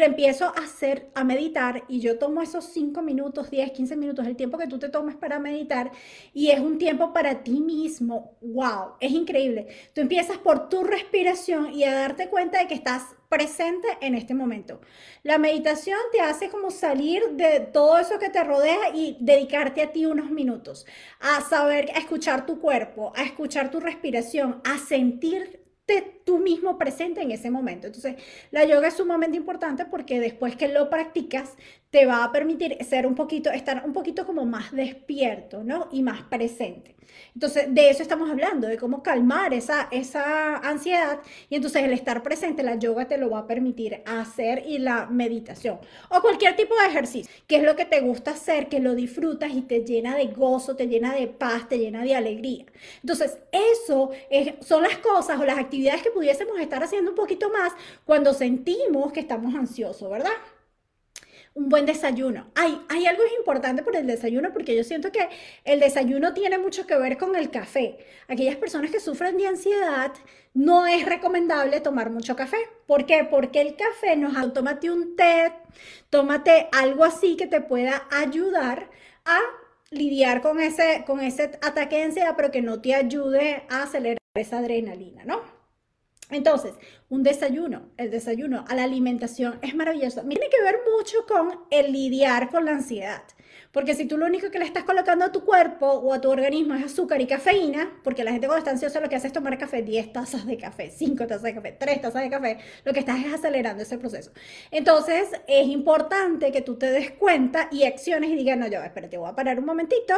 empiezo 0.00 0.46
a 0.46 0.62
hacer, 0.62 1.10
a 1.14 1.24
meditar 1.24 1.84
y 1.88 2.00
yo 2.00 2.18
tomo 2.18 2.42
esos 2.42 2.64
5 2.66 3.02
minutos, 3.02 3.50
10, 3.50 3.72
15 3.72 3.96
minutos, 3.96 4.26
el 4.26 4.36
tiempo 4.36 4.58
que 4.58 4.66
tú 4.66 4.78
te 4.78 4.88
tomes 4.88 5.16
para 5.16 5.38
meditar 5.38 5.90
y 6.32 6.50
es 6.50 6.60
un 6.60 6.78
tiempo 6.78 7.12
para 7.12 7.42
ti 7.42 7.60
mismo. 7.60 8.36
¡Wow! 8.40 8.94
Es 9.00 9.12
increíble. 9.12 9.68
Tú 9.94 10.00
empiezas 10.00 10.38
por 10.38 10.68
tu 10.68 10.84
respiración 10.84 11.72
y 11.72 11.84
a 11.84 11.94
darte 11.94 12.28
cuenta 12.28 12.58
de 12.58 12.68
que 12.68 12.74
estás 12.74 13.14
presente 13.28 13.88
en 14.02 14.14
este 14.14 14.34
momento. 14.34 14.82
La 15.22 15.38
meditación 15.38 15.98
te 16.12 16.20
hace 16.20 16.50
como 16.50 16.70
salir 16.70 17.22
de 17.30 17.60
todo 17.60 17.96
eso 17.96 18.18
que 18.18 18.28
te 18.28 18.44
rodea 18.44 18.94
y 18.94 19.16
dedicarte 19.20 19.82
a 19.82 19.90
ti 19.90 20.04
unos 20.04 20.30
minutos, 20.30 20.86
a 21.18 21.40
saber, 21.40 21.90
a 21.94 21.98
escuchar 21.98 22.44
tu 22.44 22.60
cuerpo, 22.60 23.12
a 23.16 23.22
escuchar 23.22 23.70
tu 23.70 23.80
respiración, 23.80 24.60
a 24.64 24.76
sentir 24.76 25.61
tú 26.24 26.38
mismo 26.38 26.78
presente 26.78 27.22
en 27.22 27.30
ese 27.30 27.50
momento. 27.50 27.86
Entonces, 27.86 28.16
la 28.50 28.64
yoga 28.64 28.88
es 28.88 28.94
sumamente 28.94 29.36
importante 29.36 29.84
porque 29.84 30.20
después 30.20 30.56
que 30.56 30.68
lo 30.68 30.90
practicas, 30.90 31.56
te 31.92 32.06
va 32.06 32.24
a 32.24 32.32
permitir 32.32 32.78
ser 32.82 33.06
un 33.06 33.14
poquito, 33.14 33.50
estar 33.50 33.82
un 33.84 33.92
poquito 33.92 34.24
como 34.24 34.46
más 34.46 34.72
despierto, 34.72 35.62
¿no? 35.62 35.90
Y 35.92 36.02
más 36.02 36.22
presente. 36.22 36.96
Entonces, 37.34 37.66
de 37.68 37.90
eso 37.90 38.02
estamos 38.02 38.30
hablando, 38.30 38.66
de 38.66 38.78
cómo 38.78 39.02
calmar 39.02 39.52
esa, 39.52 39.88
esa 39.90 40.56
ansiedad. 40.56 41.20
Y 41.50 41.56
entonces 41.56 41.84
el 41.84 41.92
estar 41.92 42.22
presente, 42.22 42.62
la 42.62 42.76
yoga 42.76 43.08
te 43.08 43.18
lo 43.18 43.28
va 43.28 43.40
a 43.40 43.46
permitir 43.46 44.02
hacer 44.06 44.62
y 44.66 44.78
la 44.78 45.04
meditación. 45.04 45.80
O 46.08 46.22
cualquier 46.22 46.56
tipo 46.56 46.74
de 46.76 46.86
ejercicio, 46.86 47.30
que 47.46 47.56
es 47.56 47.62
lo 47.62 47.76
que 47.76 47.84
te 47.84 48.00
gusta 48.00 48.30
hacer, 48.30 48.70
que 48.70 48.80
lo 48.80 48.94
disfrutas 48.94 49.52
y 49.52 49.60
te 49.60 49.84
llena 49.84 50.16
de 50.16 50.28
gozo, 50.28 50.74
te 50.74 50.88
llena 50.88 51.14
de 51.14 51.26
paz, 51.26 51.68
te 51.68 51.78
llena 51.78 52.02
de 52.04 52.14
alegría. 52.14 52.64
Entonces, 53.02 53.36
eso 53.52 54.12
son 54.60 54.82
las 54.82 54.96
cosas 54.96 55.38
o 55.38 55.44
las 55.44 55.58
actividades 55.58 56.02
que 56.02 56.10
pudiésemos 56.10 56.58
estar 56.58 56.82
haciendo 56.82 57.10
un 57.10 57.16
poquito 57.16 57.50
más 57.50 57.74
cuando 58.06 58.32
sentimos 58.32 59.12
que 59.12 59.20
estamos 59.20 59.54
ansiosos, 59.54 60.10
¿verdad? 60.10 60.32
Un 61.54 61.68
buen 61.68 61.86
desayuno. 61.86 62.50
Hay, 62.54 62.80
hay 62.88 63.06
algo 63.06 63.22
importante 63.38 63.82
por 63.82 63.96
el 63.96 64.06
desayuno 64.06 64.52
porque 64.52 64.76
yo 64.76 64.84
siento 64.84 65.12
que 65.12 65.28
el 65.64 65.80
desayuno 65.80 66.32
tiene 66.32 66.58
mucho 66.58 66.86
que 66.86 66.96
ver 66.96 67.18
con 67.18 67.36
el 67.36 67.50
café. 67.50 67.98
Aquellas 68.28 68.56
personas 68.56 68.90
que 68.90 69.00
sufren 69.00 69.36
de 69.36 69.46
ansiedad, 69.46 70.12
no 70.54 70.86
es 70.86 71.06
recomendable 71.06 71.80
tomar 71.80 72.10
mucho 72.10 72.36
café. 72.36 72.58
¿Por 72.86 73.06
qué? 73.06 73.26
Porque 73.28 73.60
el 73.60 73.76
café 73.76 74.16
nos... 74.16 74.32
Tómate 74.52 74.90
un 74.90 75.16
té, 75.16 75.52
tómate 76.10 76.68
algo 76.72 77.04
así 77.04 77.36
que 77.36 77.46
te 77.46 77.60
pueda 77.60 78.06
ayudar 78.10 78.90
a 79.24 79.38
lidiar 79.90 80.40
con 80.40 80.60
ese, 80.60 81.04
con 81.06 81.20
ese 81.20 81.58
ataque 81.62 81.96
de 81.96 82.02
ansiedad, 82.04 82.34
pero 82.36 82.50
que 82.50 82.62
no 82.62 82.80
te 82.80 82.94
ayude 82.94 83.64
a 83.68 83.82
acelerar 83.82 84.18
esa 84.34 84.58
adrenalina, 84.58 85.24
¿no? 85.24 85.42
Entonces, 86.32 86.74
un 87.08 87.22
desayuno, 87.22 87.90
el 87.96 88.10
desayuno 88.10 88.64
a 88.68 88.74
la 88.74 88.84
alimentación 88.84 89.58
es 89.62 89.74
maravilloso. 89.74 90.22
Tiene 90.22 90.48
que 90.48 90.62
ver 90.62 90.76
mucho 90.96 91.26
con 91.26 91.60
el 91.70 91.92
lidiar 91.92 92.50
con 92.50 92.64
la 92.64 92.72
ansiedad. 92.72 93.22
Porque 93.72 93.94
si 93.94 94.06
tú 94.06 94.18
lo 94.18 94.26
único 94.26 94.50
que 94.50 94.58
le 94.58 94.66
estás 94.66 94.84
colocando 94.84 95.24
a 95.24 95.32
tu 95.32 95.44
cuerpo 95.44 95.86
o 95.86 96.12
a 96.12 96.20
tu 96.20 96.30
organismo 96.30 96.74
es 96.74 96.84
azúcar 96.84 97.20
y 97.20 97.26
cafeína, 97.26 97.90
porque 98.04 98.22
la 98.22 98.32
gente 98.32 98.46
cuando 98.46 98.58
está 98.58 98.70
ansiosa 98.70 99.00
lo 99.00 99.08
que 99.08 99.16
hace 99.16 99.28
es 99.28 99.32
tomar 99.32 99.56
café, 99.56 99.82
10 99.82 100.12
tazas 100.12 100.46
de 100.46 100.58
café, 100.58 100.90
5 100.90 101.26
tazas 101.26 101.42
de 101.42 101.54
café, 101.54 101.72
3 101.72 102.00
tazas 102.00 102.22
de 102.22 102.30
café, 102.30 102.58
lo 102.84 102.92
que 102.92 103.00
estás 103.00 103.24
es 103.24 103.32
acelerando 103.32 103.82
ese 103.82 103.98
proceso. 103.98 104.30
Entonces, 104.70 105.28
es 105.46 105.66
importante 105.68 106.52
que 106.52 106.60
tú 106.60 106.76
te 106.76 106.90
des 106.90 107.12
cuenta 107.12 107.68
y 107.70 107.84
acciones 107.84 108.30
y 108.30 108.36
digas, 108.36 108.58
no, 108.58 108.66
yo, 108.68 108.82
espérate, 108.82 109.16
voy 109.16 109.30
a 109.30 109.34
parar 109.34 109.58
un 109.58 109.64
momentito 109.64 110.14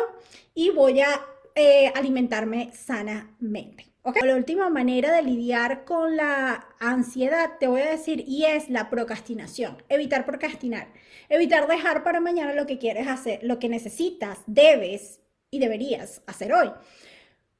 y 0.54 0.71
voy 0.71 1.00
a 1.00 1.21
eh, 1.54 1.92
alimentarme 1.94 2.73
sanamente. 2.73 3.93
La 4.04 4.37
última 4.37 4.68
manera 4.68 5.12
de 5.12 5.23
lidiar 5.23 5.87
con 5.87 6.16
la 6.16 6.68
ansiedad, 6.78 7.52
te 7.58 7.68
voy 7.68 7.80
a 7.80 7.90
decir, 7.90 8.23
y 8.26 8.44
es 8.44 8.68
la 8.68 8.90
procrastinación. 8.90 9.82
Evitar 9.88 10.26
procrastinar. 10.26 10.88
Evitar 11.30 11.66
dejar 11.66 12.04
para 12.04 12.20
mañana 12.20 12.52
lo 12.52 12.66
que 12.66 12.78
quieres 12.78 13.08
hacer, 13.08 13.40
lo 13.42 13.58
que 13.58 13.70
necesitas, 13.70 14.40
debes 14.46 15.23
y 15.50 15.58
deberías 15.58 16.23
hacer 16.26 16.52
hoy. 16.52 16.70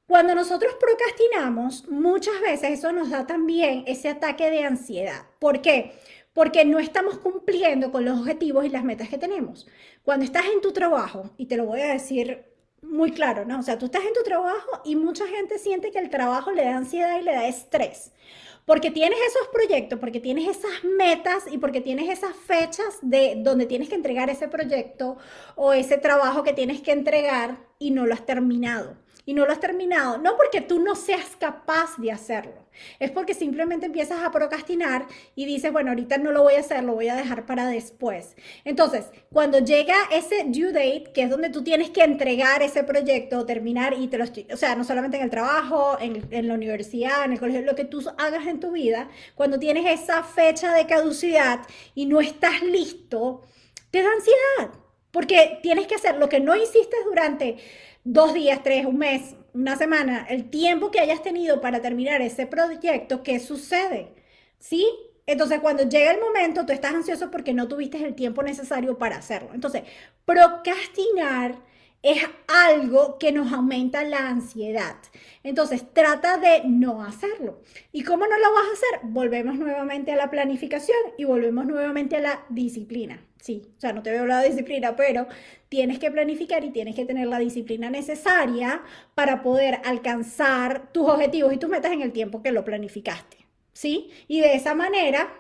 Cuando 0.07 0.35
nosotros 0.35 0.75
procrastinamos, 0.79 1.89
muchas 1.89 2.39
veces 2.43 2.79
eso 2.79 2.93
nos 2.93 3.09
da 3.09 3.27
también 3.27 3.85
ese 3.87 4.11
ataque 4.11 4.51
de 4.51 4.65
ansiedad. 4.65 5.23
¿Por 5.39 5.63
qué? 5.63 5.93
Porque 6.35 6.67
no 6.67 6.79
estamos 6.79 7.17
cumpliendo 7.19 7.91
con 7.91 8.05
los 8.05 8.19
objetivos 8.21 8.67
y 8.67 8.69
las 8.69 8.85
metas 8.85 9.09
que 9.09 9.17
tenemos. 9.17 9.67
Cuando 10.03 10.27
estás 10.27 10.45
en 10.53 10.61
tu 10.61 10.73
trabajo, 10.73 11.31
y 11.39 11.47
te 11.47 11.57
lo 11.57 11.65
voy 11.65 11.81
a 11.81 11.93
decir 11.95 12.54
muy 12.91 13.13
claro, 13.13 13.45
¿no? 13.45 13.59
O 13.59 13.63
sea, 13.63 13.79
tú 13.79 13.87
estás 13.87 14.05
en 14.05 14.13
tu 14.13 14.23
trabajo 14.23 14.81
y 14.85 14.97
mucha 14.97 15.27
gente 15.27 15.59
siente 15.59 15.91
que 15.91 15.99
el 15.99 16.11
trabajo 16.11 16.53
le 16.53 16.65
da 16.65 16.77
ansiedad 16.77 17.19
y 17.19 17.23
le 17.23 17.33
da 17.33 17.47
estrés. 17.47 18.13
Porque 18.65 18.91
tienes 18.91 19.19
esos 19.29 19.49
proyectos, 19.49 19.99
porque 19.99 20.21
tienes 20.21 20.49
esas 20.49 20.85
metas 20.85 21.45
y 21.51 21.59
porque 21.59 21.83
tienes 21.83 22.09
esas 22.09 22.35
fechas 22.35 22.99
de 23.03 23.35
donde 23.39 23.67
tienes 23.67 23.91
que 23.91 23.95
entregar 23.95 24.31
ese 24.31 24.49
proyecto 24.49 25.19
o 25.55 25.73
ese 25.75 25.99
trabajo 25.99 26.43
que 26.43 26.55
tienes 26.55 26.81
que 26.81 26.93
entregar 26.93 27.59
y 27.79 27.91
no 27.91 28.07
lo 28.07 28.15
has 28.15 28.25
terminado 28.25 29.04
y 29.27 29.35
no 29.35 29.47
lo 29.47 29.53
has 29.53 29.61
terminado, 29.61 30.19
no 30.19 30.37
porque 30.37 30.61
tú 30.61 30.81
no 30.81 30.95
seas 30.95 31.37
capaz 31.39 31.97
de 31.99 32.13
hacerlo, 32.13 32.65
es 32.99 33.11
porque 33.11 33.35
simplemente 33.35 33.87
empiezas 33.87 34.23
a 34.23 34.31
procrastinar 34.31 35.07
y 35.35 35.47
dices, 35.47 35.73
bueno, 35.73 35.91
ahorita 35.91 36.19
no 36.19 36.33
lo 36.33 36.43
voy 36.43 36.55
a 36.55 36.61
hacer, 36.61 36.83
lo 36.85 36.95
voy 36.95 37.09
a 37.09 37.15
dejar 37.15 37.47
para 37.47 37.67
después. 37.67 38.37
Entonces, 38.65 39.07
cuando 39.33 39.61
llega 39.61 39.95
ese 40.13 40.45
due 40.47 40.73
date, 40.73 41.13
que 41.15 41.23
es 41.23 41.31
donde 41.31 41.51
tú 41.51 41.63
tienes 41.63 41.91
que 41.91 42.03
entregar 42.03 42.63
ese 42.63 42.85
proyecto, 42.85 43.47
terminar 43.47 43.95
y 43.99 44.09
te 44.09 44.19
lo 44.19 44.25
o 44.25 44.57
sea, 44.57 44.75
no 44.75 44.85
solamente 44.85 45.17
en 45.17 45.23
el 45.23 45.31
trabajo, 45.31 45.97
en, 46.01 46.27
en 46.31 46.49
la 46.49 46.55
universidad, 46.55 47.25
en 47.25 47.33
el 47.33 47.39
colegio, 47.39 47.63
lo 47.63 47.75
que 47.75 47.85
tú 47.85 48.03
hagas 48.19 48.47
en 48.47 48.61
tu 48.61 48.73
vida, 48.73 49.09
cuando 49.35 49.59
tienes 49.59 50.01
esa 50.01 50.23
fecha 50.23 50.75
de 50.75 50.87
caducidad 50.87 51.61
y 51.95 52.07
no 52.07 52.21
estás 52.21 52.63
listo, 52.63 53.43
te 53.91 54.03
da 54.03 54.11
ansiedad, 54.11 54.81
porque 55.13 55.61
tienes 55.63 55.87
que 55.87 55.95
hacer 55.95 56.17
lo 56.17 56.29
que 56.29 56.41
no 56.41 56.57
hiciste 56.57 56.97
durante 57.05 57.59
dos 58.05 58.35
días, 58.35 58.63
tres, 58.63 58.87
un 58.87 58.99
mes, 58.99 59.35
una 59.55 59.77
semana, 59.77 60.27
el 60.29 60.51
tiempo 60.51 60.91
que 60.91 61.01
hayas 61.01 61.23
tenido 61.23 61.61
para 61.61 61.81
terminar 61.81 62.21
ese 62.23 62.47
proyecto, 62.47 63.23
¿qué 63.23 63.41
sucede? 63.41 64.15
¿Sí? 64.59 64.87
Entonces, 65.27 65.61
cuando 65.61 65.85
llega 65.89 66.13
el 66.13 66.21
momento, 66.21 66.67
tú 66.67 66.73
estás 66.73 66.95
ansioso 66.95 67.31
porque 67.31 67.55
no 67.55 67.69
tuviste 67.69 68.03
el 68.05 68.15
tiempo 68.15 68.43
necesario 68.43 68.99
para 68.99 69.17
hacerlo. 69.17 69.51
Entonces, 69.55 69.83
procrastinar 70.27 71.57
es 72.05 72.23
algo 72.49 73.19
que 73.19 73.33
nos 73.33 73.51
aumenta 73.51 74.05
la 74.05 74.29
ansiedad. 74.29 74.97
Entonces, 75.43 75.83
trata 75.95 76.37
de 76.37 76.61
no 76.67 77.03
hacerlo. 77.03 77.63
¿Y 77.93 78.03
cómo 78.05 78.27
no 78.27 78.37
lo 78.37 78.53
vas 78.53 78.65
a 78.69 78.73
hacer? 78.73 79.11
Volvemos 79.11 79.57
nuevamente 79.57 80.13
a 80.13 80.17
la 80.17 80.31
planificación 80.31 80.99
y 81.17 81.25
volvemos 81.25 81.65
nuevamente 81.65 82.17
a 82.17 82.21
la 82.21 82.45
disciplina. 82.51 83.27
Sí, 83.41 83.63
o 83.79 83.81
sea, 83.81 83.95
no 83.95 84.03
te 84.03 84.11
veo 84.11 84.27
la 84.27 84.43
disciplina, 84.43 84.97
pero 84.97 85.27
tienes 85.71 85.99
que 85.99 86.11
planificar 86.11 86.63
y 86.65 86.71
tienes 86.73 86.95
que 86.95 87.07
tener 87.07 87.27
la 87.27 87.39
disciplina 87.39 87.89
necesaria 87.89 88.83
para 89.15 89.43
poder 89.43 89.81
alcanzar 89.85 90.93
tus 90.93 91.09
objetivos 91.09 91.55
y 91.55 91.57
tus 91.57 91.71
metas 91.71 91.93
en 91.93 92.03
el 92.03 92.13
tiempo 92.13 92.43
que 92.43 92.53
lo 92.53 92.67
planificaste. 92.67 93.39
¿Sí? 93.73 94.11
Y 94.29 94.41
de 94.43 94.57
esa 94.57 94.75
manera 94.75 95.33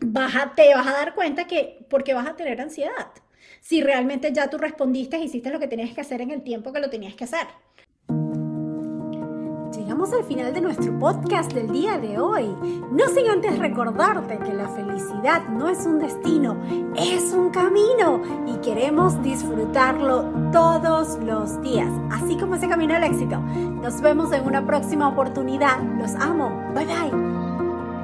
vas 0.00 0.36
a, 0.36 0.52
te 0.54 0.74
vas 0.74 0.86
a 0.86 0.92
dar 0.92 1.14
cuenta 1.14 1.46
que, 1.46 1.86
porque 1.88 2.12
vas 2.12 2.26
a 2.26 2.36
tener 2.36 2.60
ansiedad 2.60 3.23
si 3.64 3.82
realmente 3.82 4.30
ya 4.32 4.48
tú 4.50 4.58
respondiste 4.58 5.18
hiciste 5.18 5.50
lo 5.50 5.58
que 5.58 5.68
tenías 5.68 5.92
que 5.94 6.02
hacer 6.02 6.20
en 6.20 6.30
el 6.30 6.42
tiempo 6.42 6.72
que 6.72 6.80
lo 6.80 6.90
tenías 6.90 7.14
que 7.14 7.24
hacer. 7.24 7.46
Llegamos 9.74 10.12
al 10.12 10.24
final 10.24 10.52
de 10.52 10.60
nuestro 10.60 10.96
podcast 10.98 11.52
del 11.52 11.72
día 11.72 11.98
de 11.98 12.18
hoy. 12.18 12.44
No 12.92 13.08
sin 13.08 13.26
antes 13.28 13.58
recordarte 13.58 14.38
que 14.38 14.52
la 14.52 14.68
felicidad 14.68 15.48
no 15.48 15.68
es 15.68 15.84
un 15.86 15.98
destino, 15.98 16.62
es 16.94 17.32
un 17.32 17.50
camino 17.50 18.20
y 18.46 18.58
queremos 18.58 19.20
disfrutarlo 19.22 20.30
todos 20.52 21.18
los 21.24 21.60
días, 21.62 21.90
así 22.12 22.36
como 22.36 22.56
ese 22.56 22.68
camino 22.68 22.94
al 22.94 23.04
éxito. 23.04 23.40
Nos 23.40 24.00
vemos 24.00 24.30
en 24.32 24.46
una 24.46 24.64
próxima 24.64 25.08
oportunidad. 25.08 25.82
Los 25.98 26.14
amo. 26.16 26.72
Bye 26.74 26.84
bye. 26.84 27.33